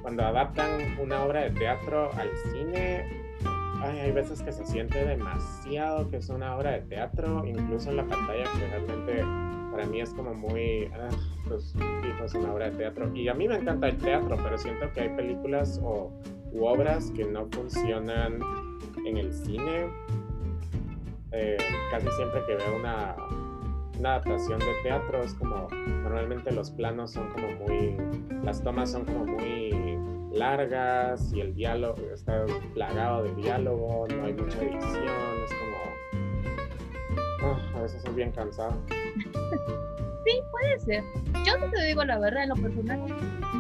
cuando 0.03 0.25
adaptan 0.25 0.99
una 1.01 1.23
obra 1.23 1.43
de 1.43 1.51
teatro 1.51 2.11
al 2.15 2.31
cine, 2.51 3.22
hay 3.83 4.13
veces 4.13 4.43
que 4.43 4.53
se 4.53 4.65
siente 4.65 5.05
demasiado 5.05 6.09
que 6.11 6.19
es 6.19 6.29
una 6.29 6.57
obra 6.57 6.73
de 6.73 6.81
teatro, 6.83 7.45
incluso 7.47 7.91
en 7.91 7.97
la 7.97 8.05
pantalla, 8.07 8.45
que 8.45 8.67
realmente 8.67 9.25
para 9.73 9.87
mí 9.87 10.01
es 10.01 10.13
como 10.15 10.35
muy, 10.35 10.91
ah, 10.95 11.09
pues 11.49 11.75
hijo, 11.75 12.25
es 12.25 12.35
una 12.35 12.53
obra 12.53 12.71
de 12.71 12.77
teatro. 12.77 13.15
Y 13.15 13.29
a 13.29 13.35
mí 13.35 13.49
me 13.49 13.57
encanta 13.57 13.89
el 13.89 13.99
teatro, 13.99 14.37
pero 14.43 14.59
siento 14.59 14.93
que 14.93 15.01
hay 15.01 15.09
películas 15.11 15.81
o 15.83 16.13
u 16.53 16.65
obras 16.65 17.11
que 17.13 17.25
no 17.25 17.47
funcionan 17.47 18.39
en 19.07 19.17
el 19.17 19.33
cine. 19.33 19.87
Eh, 21.33 21.57
casi 21.91 22.07
siempre 22.17 22.41
que 22.47 22.57
veo 22.57 22.77
una, 22.77 23.17
una 23.99 24.17
adaptación 24.17 24.59
de 24.59 24.75
teatro 24.83 25.23
es 25.23 25.33
como, 25.35 25.69
normalmente 25.71 26.53
los 26.53 26.71
planos 26.71 27.13
son 27.13 27.29
como 27.31 27.51
muy, 27.53 27.97
las 28.45 28.63
tomas 28.63 28.93
son 28.93 29.07
como 29.07 29.25
muy 29.25 29.97
largas 30.33 31.33
y 31.33 31.41
el 31.41 31.55
diálogo 31.55 32.01
está 32.13 32.45
plagado 32.75 33.25
de 33.25 33.35
diálogo, 33.35 34.07
no 34.09 34.25
hay 34.25 34.35
mucha 34.35 34.59
edición, 34.63 35.43
es 35.45 35.55
como... 35.55 35.83
Ah, 37.45 37.59
a 37.77 37.83
veces 37.83 38.03
soy 38.03 38.15
bien 38.15 38.31
cansado. 38.33 38.75
sí, 38.89 40.41
puede 40.51 40.79
ser. 40.81 41.05
Yo 41.45 41.71
te 41.71 41.87
digo 41.87 42.05
la 42.05 42.19
verdad, 42.19 42.45
en 42.45 42.49
lo 42.51 42.57
personal 42.57 43.01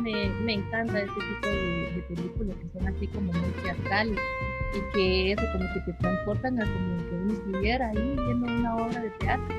me, 0.02 0.28
me 0.44 0.54
encanta 0.54 1.00
este 1.00 1.14
tipo 1.14 1.46
de, 1.48 2.04
películas 2.08 2.56
que 2.56 2.78
son 2.78 2.88
así 2.88 3.06
como 3.08 3.32
muy 3.32 3.50
teatrales 3.62 4.18
y 4.74 4.92
que 4.94 5.32
eso 5.32 5.42
como 5.52 5.64
que 5.74 5.80
te 5.80 5.92
transportan 5.98 6.61
a 6.61 6.64
como 6.64 6.96
que 6.96 7.14
uno 7.14 7.32
estuviera 7.32 7.88
ahí 7.88 8.16
viendo 8.16 8.46
una 8.46 8.76
obra 8.76 9.00
de 9.00 9.11
teatro. 9.11 9.54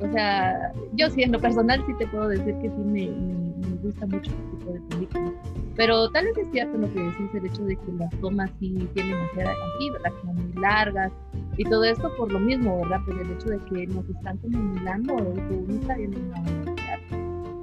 O 0.00 0.12
sea, 0.12 0.72
yo 0.92 1.10
siendo 1.10 1.40
personal 1.40 1.82
sí 1.86 1.94
te 1.98 2.06
puedo 2.06 2.28
decir 2.28 2.54
que 2.56 2.68
sí 2.68 2.76
me, 2.76 3.08
me, 3.08 3.43
gusta 3.82 4.06
mucho 4.06 4.30
este 4.30 4.56
tipo 4.56 4.72
de 4.72 4.80
películas. 4.80 5.32
Pero 5.76 6.10
tal 6.10 6.24
vez 6.26 6.38
es 6.38 6.50
cierto 6.52 6.78
lo 6.78 6.92
que 6.92 7.00
decís, 7.00 7.34
el 7.34 7.46
hecho 7.46 7.64
de 7.64 7.76
que 7.76 7.92
las 7.98 8.10
tomas 8.20 8.50
sí 8.60 8.88
tienen 8.94 9.16
que 9.30 9.36
ser 9.36 9.46
así, 9.48 9.90
¿verdad? 9.90 10.12
Como 10.20 10.34
muy 10.34 10.52
largas, 10.54 11.12
y 11.56 11.64
todo 11.64 11.84
esto 11.84 12.10
por 12.16 12.32
lo 12.32 12.40
mismo, 12.40 12.78
¿verdad? 12.78 13.00
Por 13.04 13.20
el 13.20 13.30
hecho 13.30 13.48
de 13.48 13.58
que 13.66 13.86
nos 13.86 14.08
están 14.08 14.38
como 14.38 14.58
emulando 14.58 15.14
o 15.14 15.34
que 15.34 15.54
uno 15.54 15.74
está 15.74 15.96
viendo 15.96 16.18
una. 16.18 16.42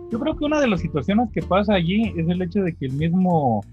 Yo 0.10 0.20
creo 0.20 0.36
que 0.36 0.46
una 0.46 0.60
de 0.60 0.68
las 0.68 0.82
situaciones 0.82 1.30
que 1.32 1.42
pasa 1.42 1.74
allí 1.74 2.14
es 2.18 2.28
el 2.28 2.42
hecho 2.42 2.62
de 2.64 2.74
que 2.74 2.86
el 2.86 2.94
mismo 2.94 3.64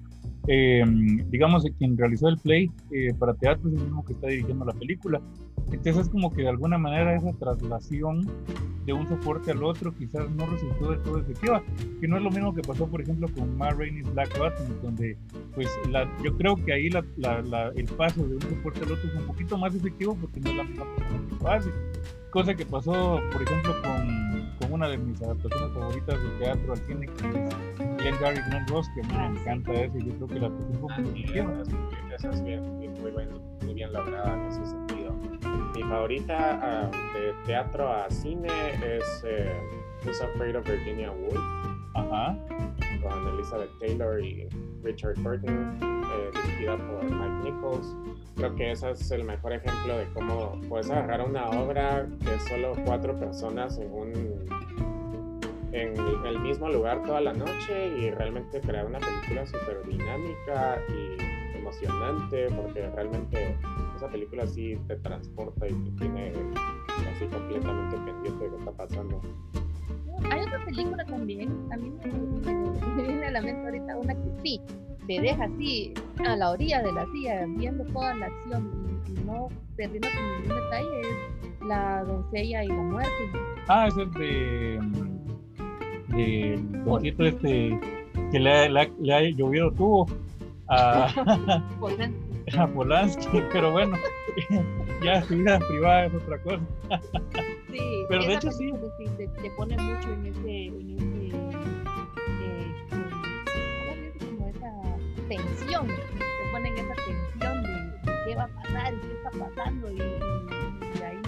eh, 0.49 0.83
digamos, 1.29 1.65
quien 1.79 1.97
realizó 1.97 2.29
el 2.29 2.39
play 2.39 2.71
eh, 2.91 3.13
para 3.19 3.35
teatro 3.35 3.69
es 3.69 3.75
el 3.77 3.83
mismo 3.85 4.05
que 4.05 4.15
está 4.15 4.29
dirigiendo 4.29 4.65
la 4.65 4.73
película. 4.73 5.21
Entonces 5.71 5.99
es 5.99 6.09
como 6.09 6.31
que 6.33 6.43
de 6.43 6.49
alguna 6.49 6.79
manera 6.79 7.15
esa 7.15 7.33
traslación 7.35 8.27
de 8.87 8.95
un 8.95 9.07
soporte 9.07 9.51
al 9.51 9.63
otro 9.63 9.95
quizás 9.95 10.31
no 10.31 10.47
resultó 10.47 10.93
de 10.93 10.97
todo 10.99 11.19
efectiva, 11.19 11.63
que 12.01 12.09
no 12.09 12.17
es 12.17 12.23
lo 12.23 12.31
mismo 12.31 12.55
que 12.55 12.63
pasó, 12.63 12.87
por 12.87 13.03
ejemplo, 13.03 13.29
con 13.37 13.55
Ma 13.59 13.69
Rainey's 13.71 14.11
Black 14.15 14.31
Button, 14.39 14.81
donde 14.83 15.19
pues 15.55 15.69
la, 15.91 16.11
yo 16.25 16.35
creo 16.39 16.57
que 16.57 16.73
ahí 16.73 16.89
la, 16.89 17.05
la, 17.19 17.69
el 17.77 17.85
paso 17.85 18.27
de 18.27 18.37
un 18.37 18.41
soporte 18.41 18.81
al 18.81 18.93
otro 18.93 19.07
es 19.11 19.15
un 19.15 19.27
poquito 19.27 19.59
más 19.59 19.75
efectivo 19.75 20.17
porque 20.19 20.41
no 20.41 20.51
es 20.51 20.57
la 20.57 20.65
misma 20.65 20.85
persona 20.97 21.29
que 21.29 21.45
lo 21.45 21.51
hace. 21.51 21.71
Cosa 22.31 22.55
que 22.55 22.65
pasó, 22.65 23.21
por 23.31 23.43
ejemplo, 23.43 23.75
con, 23.83 24.38
con 24.59 24.73
una 24.73 24.89
de 24.89 24.99
mis 24.99 25.21
adaptaciones 25.23 25.73
favoritas 25.75 26.23
de 26.23 26.31
teatro 26.39 26.73
al 26.73 26.79
cine, 26.79 27.07
que 27.07 27.13
es 27.13 27.99
Glenn 27.99 28.21
Gary 28.21 28.41
Glenn 28.49 28.67
Ross, 28.69 28.89
que 28.95 29.03
me 29.03 29.27
encanta 29.27 29.73
eso, 29.73 29.99
y 29.99 30.07
yo 30.07 30.15
creo 30.15 30.29
que 30.29 30.41
la 30.41 30.51
fue 30.51 31.05
muy 31.05 31.23
bien. 31.23 31.63
Esa 32.15 32.31
es 32.31 32.43
bien, 32.43 32.63
muy, 33.01 33.13
muy 33.63 33.75
bien 33.75 33.93
lograda 33.93 34.35
en 34.35 34.47
ese 34.47 34.65
sentido. 34.67 35.13
Mi 35.75 35.83
favorita 35.83 36.91
uh, 36.91 37.19
de 37.19 37.35
teatro 37.47 37.93
a 37.93 38.11
cine 38.11 38.49
es 38.83 39.25
eh, 39.25 39.53
Who's 40.05 40.21
Afraid 40.21 40.57
of 40.57 40.67
Virginia 40.67 41.13
Woolf, 41.13 41.39
Ajá. 41.95 42.37
Con 43.03 43.29
Elizabeth 43.35 43.71
Taylor 43.81 44.23
y 44.23 44.49
Richard 44.83 45.15
Burton, 45.21 45.79
eh, 45.83 46.31
dirigida 46.45 46.77
por 46.77 47.05
Mike 47.05 47.51
Nichols 47.51 47.95
creo 48.39 48.55
que 48.55 48.71
ese 48.71 48.91
es 48.93 49.11
el 49.11 49.25
mejor 49.25 49.53
ejemplo 49.53 49.99
de 49.99 50.07
cómo 50.15 50.61
puedes 50.69 50.89
agarrar 50.91 51.29
una 51.29 51.51
obra 51.51 52.07
es 52.21 52.43
solo 52.45 52.73
cuatro 52.85 53.19
personas 53.19 53.79
en 53.79 53.93
un 53.93 54.47
en 55.73 56.27
el 56.27 56.41
mismo 56.41 56.69
lugar 56.69 57.03
toda 57.05 57.21
la 57.21 57.33
noche 57.33 57.89
y 57.99 58.11
realmente 58.11 58.61
crear 58.61 58.87
una 58.87 58.99
película 59.01 59.45
súper 59.45 59.85
dinámica 59.87 60.79
y 60.89 61.57
emocionante 61.59 62.49
porque 62.51 62.89
realmente 62.91 63.57
esa 63.97 64.09
película 64.09 64.47
sí 64.47 64.79
te 64.87 64.97
transporta 64.97 65.67
y 65.67 65.73
te 65.73 65.91
tiene 65.99 66.33
así 67.15 67.27
completamente 67.27 67.97
pendiente 67.97 68.45
de 68.45 68.51
lo 68.51 68.57
que 68.57 68.59
está 68.59 68.73
pasando. 68.73 69.21
Película 70.69 71.03
también, 71.07 71.49
a 71.73 71.77
mí 71.79 71.91
me, 71.91 73.03
viene 73.03 73.27
a 73.27 73.31
la 73.31 73.41
mente 73.41 73.65
ahorita 73.65 73.97
una 73.97 74.15
que 74.15 74.31
sí, 74.43 74.61
te 75.07 75.19
deja 75.19 75.45
así 75.45 75.95
a 76.27 76.37
la 76.37 76.51
orilla 76.51 76.83
de 76.83 76.93
la 76.93 77.07
silla 77.07 77.47
viendo 77.57 77.85
toda 77.87 78.15
la 78.15 78.27
acción 78.27 79.01
y, 79.07 79.13
no 79.25 79.49
perdiendo 79.77 80.09
ningún 80.09 80.57
detalle 80.57 81.01
es 81.01 81.67
la 81.67 82.05
doncella 82.05 82.65
y 82.65 82.69
la 82.69 82.75
muerte. 82.75 83.11
Ah, 83.69 83.87
es 83.89 83.97
el 83.97 84.11
de 84.13 84.81
de 86.09 87.29
este 87.29 87.81
que 88.31 88.39
le, 88.39 88.69
le, 88.69 89.15
ha 89.15 89.21
llovido 89.23 89.71
tubo 89.73 90.07
a, 90.69 91.07
a 92.59 92.67
Polanski, 92.67 93.43
pero 93.53 93.73
bueno, 93.73 93.97
ya 95.03 95.23
su 95.23 95.37
vida 95.37 95.59
privada 95.61 96.07
es 96.07 96.15
otra 96.15 96.43
cosa. 96.43 96.61
Sí, 97.79 98.05
pero 98.09 98.23
de 98.23 98.35
hecho 98.35 98.51
sí. 98.51 98.73
te, 99.17 99.29
te, 99.29 99.51
pone 99.53 99.77
mucho 99.77 100.13
en 100.13 100.27
ese, 100.27 100.67
en 100.67 100.91
ese 100.91 101.39
tensión, 105.29 105.87
te 105.87 106.53
ponen 106.53 106.79
esa 106.79 106.95
tensión 106.95 107.63
de, 107.63 108.25
qué 108.27 108.35
va 108.35 108.45
a 108.45 108.49
pasar 108.49 108.95
y 108.95 109.01
qué 109.01 109.13
está 109.13 109.31
pasando 109.31 109.91
y, 109.93 109.97
y, 109.97 111.03
ahí 111.03 111.19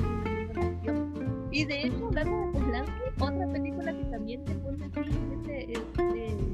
y 1.53 1.65
de 1.65 1.87
hecho, 1.87 2.07
hablando 2.07 2.59
de 2.59 2.65
Polanski, 2.65 3.01
otra 3.19 3.53
película 3.53 3.93
que 3.93 4.05
también 4.05 4.45
te 4.45 4.55
pone 4.55 4.85
así 4.85 5.01
es 5.01 5.47
de, 5.47 5.81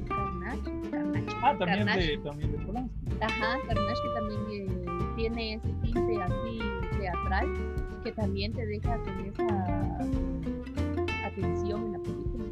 Carnage, 0.07 0.89
Carnage. 0.89 1.37
Ah, 1.43 1.55
también, 1.57 1.85
De, 1.85 2.17
también 2.17 2.51
de 2.51 2.57
Polanski. 2.57 2.95
Ajá, 3.21 3.57
Carnage 3.67 4.01
que 4.01 4.09
también 4.19 4.41
eh, 4.51 5.13
tiene 5.15 5.53
ese 5.53 5.73
tinte 5.83 6.21
así 6.21 6.59
teatral 6.99 7.86
que 8.07 8.13
también 8.13 8.53
te 8.53 8.65
deja 8.65 8.97
con 8.99 9.25
esa 9.25 9.97
atención 11.25 11.85
en 11.87 11.91
la 11.91 11.99
película. 11.99 12.45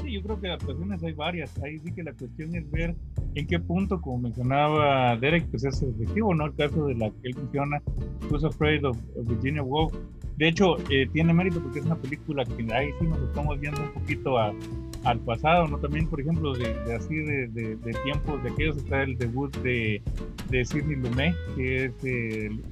Sí, 0.00 0.12
yo 0.12 0.22
creo 0.22 0.40
que 0.40 0.46
adaptaciones 0.46 1.02
hay 1.02 1.12
varias. 1.12 1.58
Ahí 1.62 1.78
sí 1.80 1.92
que 1.92 2.04
la 2.04 2.12
cuestión 2.12 2.54
es 2.54 2.70
ver 2.70 2.94
en 3.34 3.46
qué 3.48 3.58
punto, 3.58 4.00
como 4.00 4.18
mencionaba 4.18 5.16
Derek, 5.16 5.46
pues 5.50 5.64
es 5.64 5.82
efectivo, 5.82 6.32
¿no? 6.34 6.46
El 6.46 6.54
caso 6.54 6.86
de 6.86 6.94
la 6.94 7.10
que 7.10 7.28
él 7.28 7.34
menciona, 7.36 7.82
Who's 8.30 8.44
Afraid 8.44 8.84
of, 8.86 8.96
Virginia 9.24 9.62
Woolf. 9.62 9.92
De 10.36 10.48
hecho, 10.48 10.76
eh, 10.88 11.08
tiene 11.12 11.34
mérito 11.34 11.60
porque 11.60 11.80
es 11.80 11.84
una 11.84 11.96
película 11.96 12.44
que 12.44 12.72
ahí 12.72 12.90
sí 13.00 13.06
nos 13.06 13.18
estamos 13.22 13.58
viendo 13.58 13.82
un 13.82 13.92
poquito 13.92 14.38
al 14.38 15.18
pasado, 15.26 15.66
¿no? 15.66 15.78
También, 15.78 16.06
por 16.06 16.20
ejemplo, 16.20 16.54
de, 16.54 16.94
así 16.94 17.16
de, 17.16 17.48
de, 17.48 17.92
tiempos 18.04 18.40
de 18.44 18.50
aquellos 18.50 18.76
está 18.76 19.02
el 19.02 19.18
debut 19.18 19.54
de, 19.58 20.00
de 20.48 20.64
Sidney 20.64 20.96
Lumet, 20.96 21.34
que 21.56 21.86
es 21.86 22.04
el, 22.04 22.62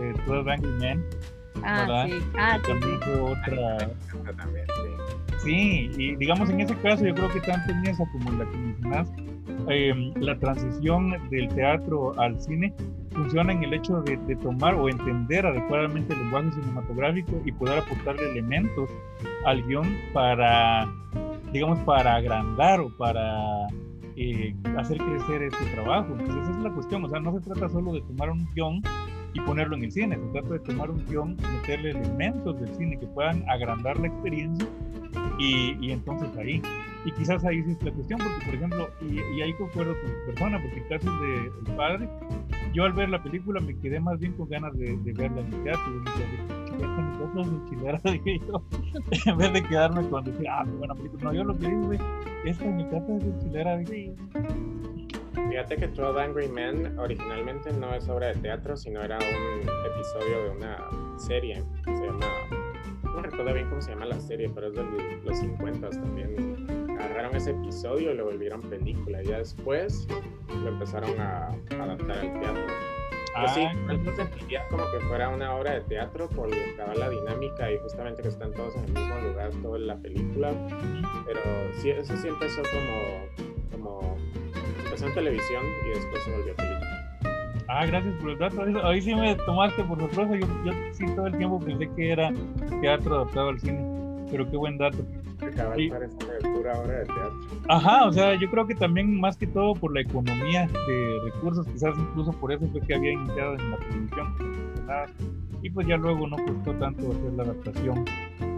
el 0.00 0.26
12 0.26 0.50
Angry 0.50 0.72
Men. 0.80 1.04
Ah, 1.64 2.06
sí. 2.06 2.14
Ah, 2.36 2.58
también 2.66 3.00
fue 3.00 3.20
otra. 3.20 3.90
Sí, 5.38 5.90
y 5.96 6.16
digamos 6.16 6.50
en 6.50 6.60
ese 6.60 6.74
caso 6.76 7.04
yo 7.04 7.14
creo 7.14 7.28
que 7.28 7.40
tanto 7.40 7.70
en 7.70 7.86
esa 7.86 8.04
como 8.10 8.30
en 8.30 8.38
la 8.40 8.44
que 8.50 8.56
mencionaste, 8.56 9.28
Em, 9.68 10.12
la 10.16 10.38
transición 10.38 11.14
del 11.30 11.48
teatro 11.48 12.18
al 12.18 12.40
cine 12.40 12.72
funciona 13.12 13.52
en 13.52 13.64
el 13.64 13.74
hecho 13.74 14.00
de, 14.02 14.16
tomar 14.36 14.74
o 14.74 14.88
entender 14.88 15.44
adecuadamente 15.44 16.14
el 16.14 16.20
lenguaje 16.20 16.52
cinematográfico 16.52 17.40
y 17.44 17.52
poder 17.52 17.80
aportarle 17.80 18.30
elementos 18.30 18.90
al 19.44 19.62
guion 19.66 19.94
para, 20.12 20.88
digamos, 21.52 21.78
para 21.80 22.16
agrandar 22.16 22.80
o 22.80 22.88
para 22.96 23.66
eh, 24.16 24.54
hacer 24.78 24.98
crecer 24.98 25.42
este 25.42 25.64
trabajo. 25.74 26.14
Entonces 26.18 26.44
esa 26.44 26.50
es 26.58 26.64
la 26.64 26.70
cuestión, 26.70 27.04
o 27.04 27.08
sea, 27.08 27.20
no 27.20 27.32
se 27.32 27.40
trata 27.40 27.68
solo 27.68 27.92
de 27.92 28.00
tomar 28.02 28.30
un 28.30 28.48
guion 28.54 28.82
y 29.34 29.40
ponerlo 29.40 29.76
en 29.76 29.84
el 29.84 29.92
cine, 29.92 30.16
se 30.16 30.32
trata 30.32 30.48
de 30.54 30.60
tomar 30.60 30.90
un 30.90 31.04
guion, 31.06 31.36
meterle 31.60 31.90
elementos 31.90 32.60
del 32.60 32.74
cine 32.76 32.98
que 32.98 33.06
puedan 33.06 33.48
agrandar 33.48 33.98
la 33.98 34.08
experiencia 34.08 34.66
y, 35.38 35.76
y 35.80 35.92
entonces 35.92 36.28
ahí. 36.36 36.62
Y 37.04 37.12
quizás 37.12 37.44
ahí 37.44 37.62
sí 37.62 37.70
es 37.72 37.82
la 37.82 37.92
cuestión, 37.92 38.18
porque 38.18 38.44
por 38.44 38.54
ejemplo, 38.54 38.90
y, 39.00 39.20
y 39.36 39.42
ahí 39.42 39.52
concuerdo 39.54 39.94
con 40.00 40.10
tu 40.10 40.26
persona, 40.26 40.60
porque 40.60 40.80
el 40.80 40.88
caso 40.88 41.20
de 41.20 41.36
El 41.36 41.76
Padre, 41.76 42.08
yo 42.74 42.84
al 42.84 42.92
ver 42.92 43.08
la 43.08 43.22
película 43.22 43.60
me 43.60 43.78
quedé 43.78 44.00
más 44.00 44.18
bien 44.18 44.32
con 44.32 44.48
ganas 44.48 44.76
de, 44.76 44.96
de 44.96 45.12
verla 45.12 45.40
en 45.40 45.52
el 45.52 45.62
teatro. 45.62 46.00
dije 48.12 48.40
en 49.26 49.36
vez 49.36 49.52
de 49.52 49.62
quedarme 49.62 50.08
con 50.08 50.24
decir, 50.24 50.48
ah, 50.48 50.64
qué 50.64 50.72
buena 50.72 50.94
película. 50.94 51.24
No, 51.24 51.32
yo 51.32 51.44
lo 51.44 51.58
que 51.58 51.68
digo, 51.68 51.92
esta 52.44 52.64
mi 52.64 52.84
casa 52.84 53.16
es 53.16 53.24
de 53.24 53.38
chilera. 53.38 53.78
Fíjate 55.58 55.76
que 55.76 55.88
12 55.88 56.20
Angry 56.20 56.46
Men 56.46 56.96
originalmente 57.00 57.72
no 57.72 57.92
es 57.92 58.08
obra 58.08 58.28
de 58.28 58.34
teatro, 58.34 58.76
sino 58.76 59.02
era 59.02 59.18
un 59.18 59.68
episodio 59.92 60.44
de 60.44 60.50
una 60.50 61.18
serie. 61.18 61.64
Se 61.84 62.06
llama. 62.06 62.28
No 63.02 63.20
recuerdo 63.20 63.52
bien 63.52 63.68
cómo 63.68 63.82
se 63.82 63.90
llama 63.90 64.06
la 64.06 64.20
serie, 64.20 64.48
pero 64.54 64.68
es 64.68 64.74
de 64.74 64.84
los 65.24 65.36
50 65.36 65.90
también. 65.90 66.64
Agarraron 66.96 67.34
ese 67.34 67.50
episodio 67.50 68.12
y 68.12 68.14
lo 68.14 68.26
volvieron 68.26 68.60
película. 68.60 69.20
Y 69.20 69.26
ya 69.26 69.38
después 69.38 70.06
lo 70.62 70.68
empezaron 70.68 71.20
a, 71.20 71.48
adaptar 71.48 72.18
al 72.18 72.40
teatro. 72.40 72.66
Pues 73.40 73.50
sí, 73.50 73.66
no 73.84 74.14
sentiría 74.14 74.64
como 74.68 74.88
que 74.92 75.00
fuera 75.08 75.28
una 75.28 75.56
obra 75.56 75.72
de 75.72 75.80
teatro 75.80 76.28
por 76.28 76.50
la 76.50 77.10
dinámica 77.10 77.68
y 77.72 77.78
justamente 77.78 78.22
que 78.22 78.28
están 78.28 78.52
todos 78.52 78.76
en 78.76 78.84
el 78.84 78.92
mismo 78.92 79.18
lugar 79.22 79.50
toda 79.60 79.80
la 79.80 79.96
película. 79.96 80.52
Pero 81.26 81.40
sí, 81.80 81.90
eso 81.90 82.16
sí 82.16 82.28
empezó 82.28 82.62
como, 82.62 83.72
como 83.72 84.27
empezó 84.98 85.06
en 85.06 85.14
televisión 85.14 85.64
y 85.86 85.88
después 85.90 86.22
se 86.24 86.30
volvió 86.30 86.54
película. 86.56 87.04
Ah, 87.68 87.86
gracias 87.86 88.14
por 88.20 88.30
el 88.30 88.38
dato. 88.38 88.86
Ahí 88.86 89.00
sí 89.00 89.14
me 89.14 89.34
tomaste 89.36 89.84
por 89.84 89.98
sorpresa. 89.98 90.36
Yo, 90.36 90.46
yo 90.64 90.72
sí 90.92 91.04
todo 91.14 91.26
el 91.26 91.36
tiempo 91.36 91.60
pensé 91.60 91.88
que 91.94 92.12
era 92.12 92.32
teatro 92.80 93.16
adaptado 93.16 93.48
al 93.50 93.60
cine. 93.60 93.78
Pero 94.30 94.50
qué 94.50 94.56
buen 94.56 94.78
dato. 94.78 94.98
Sí. 95.76 95.90
pura 96.54 96.78
obra 96.78 96.98
de 96.98 97.04
teatro. 97.06 97.32
Ajá, 97.68 98.06
o 98.06 98.12
sea, 98.12 98.34
yo 98.34 98.50
creo 98.50 98.66
que 98.66 98.74
también 98.74 99.20
más 99.20 99.36
que 99.36 99.46
todo 99.46 99.74
por 99.74 99.94
la 99.94 100.00
economía 100.00 100.66
de 100.86 101.18
recursos, 101.24 101.66
quizás 101.66 101.94
incluso 101.96 102.32
por 102.32 102.52
eso 102.52 102.66
fue 102.68 102.80
que 102.80 102.94
había 102.94 103.12
iniciado 103.12 103.54
en 103.54 103.70
la 103.70 103.76
televisión. 103.78 104.34
Y 105.62 105.70
pues 105.70 105.86
ya 105.86 105.96
luego 105.96 106.26
no 106.26 106.36
costó 106.36 106.72
tanto 106.74 107.10
hacer 107.10 107.32
la 107.34 107.42
adaptación 107.44 108.04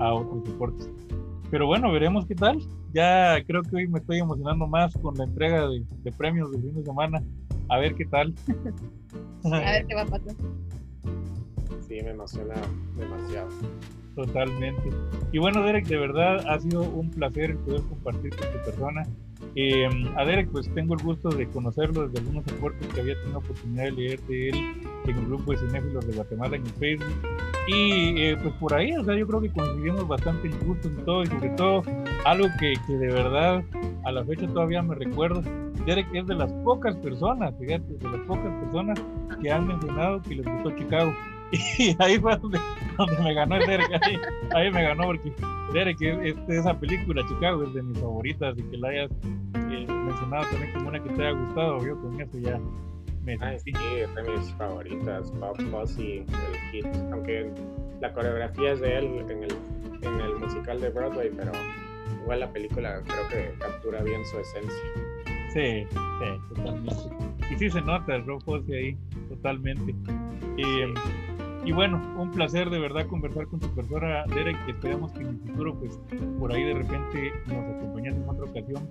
a 0.00 0.12
otros 0.12 0.44
deportes. 0.44 0.90
Pero 1.51 1.67
bueno, 1.67 1.91
veremos 1.91 2.27
qué 2.27 2.35
tal. 2.35 2.59
Ya 2.93 3.43
creo 3.45 3.63
que 3.63 3.77
hoy 3.77 3.89
me 3.89 3.99
estoy 3.99 4.19
emocionando 4.19 4.67
más 4.67 4.95
con 4.95 5.15
la 5.17 5.25
entrega 5.25 5.69
de, 5.69 5.85
de 6.03 6.13
premios 6.13 6.51
del 6.53 6.63
fin 6.63 6.75
de 6.75 6.85
semana. 6.85 7.23
A 7.69 7.79
ver 7.79 7.95
qué 7.95 8.05
tal. 8.05 8.35
a 9.45 9.59
ver 9.59 9.87
qué 9.87 9.95
va 9.95 10.03
a 10.03 10.07
pasar. 10.07 10.35
Sí, 11.87 12.01
me 12.03 12.11
emociona 12.11 12.55
demasiado. 12.97 13.49
Totalmente. 14.15 14.91
Y 15.33 15.39
bueno, 15.39 15.63
Derek, 15.63 15.87
de 15.87 15.97
verdad 15.97 16.45
ha 16.49 16.59
sido 16.61 16.83
un 16.83 17.11
placer 17.11 17.57
poder 17.59 17.83
compartir 17.83 18.31
con 18.37 18.53
tu 18.53 18.65
persona. 18.65 19.07
Eh, 19.57 19.89
a 20.17 20.25
Derek, 20.25 20.49
pues 20.51 20.73
tengo 20.75 20.95
el 20.95 21.03
gusto 21.03 21.29
de 21.31 21.49
conocerlo 21.49 22.07
desde 22.07 22.21
algunos 22.21 22.47
aportes 22.53 22.87
que 22.89 23.01
había 23.01 23.21
tenido 23.21 23.39
oportunidad 23.39 23.85
de 23.85 23.93
leer 23.93 24.21
de 24.23 24.49
él 24.49 24.55
en 25.07 25.17
el 25.17 25.27
grupo 25.27 25.53
de 25.53 25.59
cinéfilos 25.59 26.07
de 26.07 26.15
Guatemala 26.15 26.57
en 26.57 26.67
Facebook. 26.67 27.15
Y 27.67 28.21
eh, 28.23 28.37
pues 28.41 28.55
por 28.55 28.75
ahí, 28.75 28.93
o 28.97 29.05
sea, 29.05 29.17
yo 29.17 29.27
creo 29.27 29.41
que 29.41 29.51
coincidimos 29.51 30.07
bastante 30.07 30.49
en 30.49 30.59
gustos 30.67 30.93
y 30.97 31.03
todo, 31.05 31.23
y 31.23 31.27
sobre 31.27 31.49
todo 31.51 31.83
algo 32.25 32.47
que, 32.59 32.75
que 32.87 32.93
de 32.95 33.09
verdad 33.09 33.63
a 34.05 34.13
la 34.13 34.25
fecha 34.25 34.47
todavía 34.47 34.83
me 34.83 34.95
recuerdo. 34.95 35.43
Derek 35.87 36.07
es 36.15 36.27
de 36.27 36.35
las 36.35 36.53
pocas 36.65 36.97
personas, 36.97 37.55
fíjate, 37.59 37.95
de 37.95 38.11
las 38.11 38.21
pocas 38.27 38.53
personas 38.61 38.99
que 39.43 39.51
han 39.51 39.67
mencionado 39.67 40.21
que 40.23 40.37
les 40.37 40.47
gustó 40.47 40.71
Chicago. 40.77 41.13
Y 41.53 41.97
ahí 41.99 42.19
fue 42.19 42.37
donde, 42.37 42.59
me 43.23 43.35
ganó 43.35 43.57
el 43.57 43.67
Derek. 43.67 43.91
Ahí, 44.55 44.71
me 44.71 44.83
ganó 44.83 45.05
porque 45.05 45.33
Derek, 45.73 46.01
este, 46.01 46.59
esa 46.59 46.79
película, 46.79 47.23
Chicago, 47.29 47.65
es 47.65 47.75
de 47.75 47.83
mis 47.83 47.99
favoritas 47.99 48.57
y 48.57 48.63
que 48.63 48.77
la 48.77 48.89
hayas 48.89 49.11
eh, 49.55 49.87
mencionado 49.89 50.45
también 50.51 50.73
como 50.75 50.89
una 50.89 51.03
que 51.03 51.11
te 51.11 51.27
haya 51.27 51.39
gustado. 51.39 51.85
Yo 51.85 52.01
con 52.01 52.21
eso 52.21 52.39
ya 52.39 52.61
me 53.25 53.37
Ay, 53.41 53.59
sí, 53.61 53.73
es 53.97 54.15
de 54.15 54.23
mis 54.23 54.53
favoritas. 54.55 55.31
Bob 55.33 55.61
Fosse, 55.71 56.19
el 56.19 56.27
hit. 56.71 56.87
Aunque 57.13 57.51
la 58.01 58.13
coreografía 58.13 58.73
es 58.73 58.81
de 58.81 58.99
él 58.99 59.05
en 59.29 59.45
el, 59.45 59.53
en 60.03 60.21
el 60.21 60.37
musical 60.37 60.81
de 60.81 60.91
Broadway, 60.91 61.31
pero 61.37 61.53
igual 62.23 62.41
la 62.41 62.53
película 62.53 63.03
creo 63.07 63.29
que 63.29 63.59
captura 63.59 64.03
bien 64.03 64.25
su 64.25 64.39
esencia. 64.39 65.11
Sí, 65.53 65.85
sí, 65.91 66.55
totalmente. 66.55 66.95
Y 67.51 67.59
sí 67.59 67.71
se 67.71 67.81
nota 67.81 68.15
el 68.15 68.25
Rob 68.25 68.43
Fosse 68.43 68.77
ahí, 68.77 68.97
totalmente. 69.29 69.95
Y, 70.57 70.95
y 71.64 71.73
bueno, 71.73 72.01
un 72.16 72.31
placer 72.31 72.70
de 72.70 72.79
verdad 72.79 73.07
conversar 73.07 73.46
con 73.46 73.61
tu 73.61 73.68
persona, 73.75 74.25
Derek, 74.35 74.64
que 74.64 74.73
esperamos 74.73 75.12
que 75.12 75.20
en 75.20 75.29
el 75.29 75.38
futuro, 75.38 75.79
pues, 75.79 75.99
por 76.38 76.53
ahí 76.53 76.64
de 76.64 76.75
repente 76.75 77.33
nos 77.46 77.77
acompañes 77.77 78.14
en 78.14 78.29
otra 78.29 78.44
ocasión. 78.44 78.88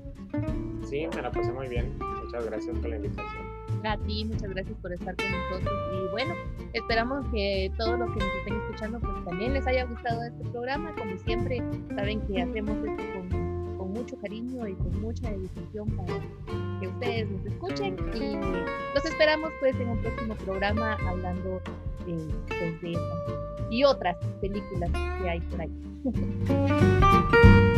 Sí, 0.83 1.07
me 1.15 1.21
la 1.21 1.31
pasé 1.31 1.51
muy 1.51 1.67
bien. 1.67 1.97
Muchas 2.23 2.45
gracias 2.45 2.77
por 2.77 2.89
la 2.89 2.95
invitación. 2.97 3.59
A 3.83 3.97
ti, 3.97 4.25
muchas 4.25 4.49
gracias 4.49 4.77
por 4.81 4.93
estar 4.93 5.15
con 5.15 5.25
nosotros. 5.31 5.79
Y 5.93 6.11
bueno, 6.11 6.33
esperamos 6.73 7.25
que 7.31 7.71
todos 7.77 7.97
los 7.97 8.09
que 8.11 8.19
nos 8.19 8.35
estén 8.39 8.55
escuchando, 8.55 8.99
pues 8.99 9.25
también 9.25 9.53
les 9.53 9.65
haya 9.65 9.85
gustado 9.85 10.23
este 10.23 10.49
programa. 10.49 10.93
Como 10.95 11.17
siempre, 11.17 11.63
saben 11.95 12.21
que 12.27 12.41
hacemos 12.41 12.77
esto 12.85 13.03
con, 13.13 13.48
mucho 13.89 14.17
cariño 14.17 14.67
y 14.67 14.73
con 14.75 15.01
mucha 15.01 15.29
dedicación 15.29 15.89
para 15.97 16.19
que 16.79 16.87
ustedes 16.87 17.29
nos 17.29 17.45
escuchen. 17.45 17.97
Y 18.13 18.35
los 18.95 19.05
esperamos, 19.05 19.51
pues, 19.59 19.75
en 19.79 19.89
un 19.89 20.01
próximo 20.01 20.35
programa 20.35 20.97
hablando 21.07 21.61
pues, 22.05 22.81
de, 22.81 22.97
y 23.69 23.83
otras 23.83 24.17
películas 24.41 24.91
que 24.91 25.29
hay 25.29 25.39
por 25.41 25.61
ahí. 25.61 25.71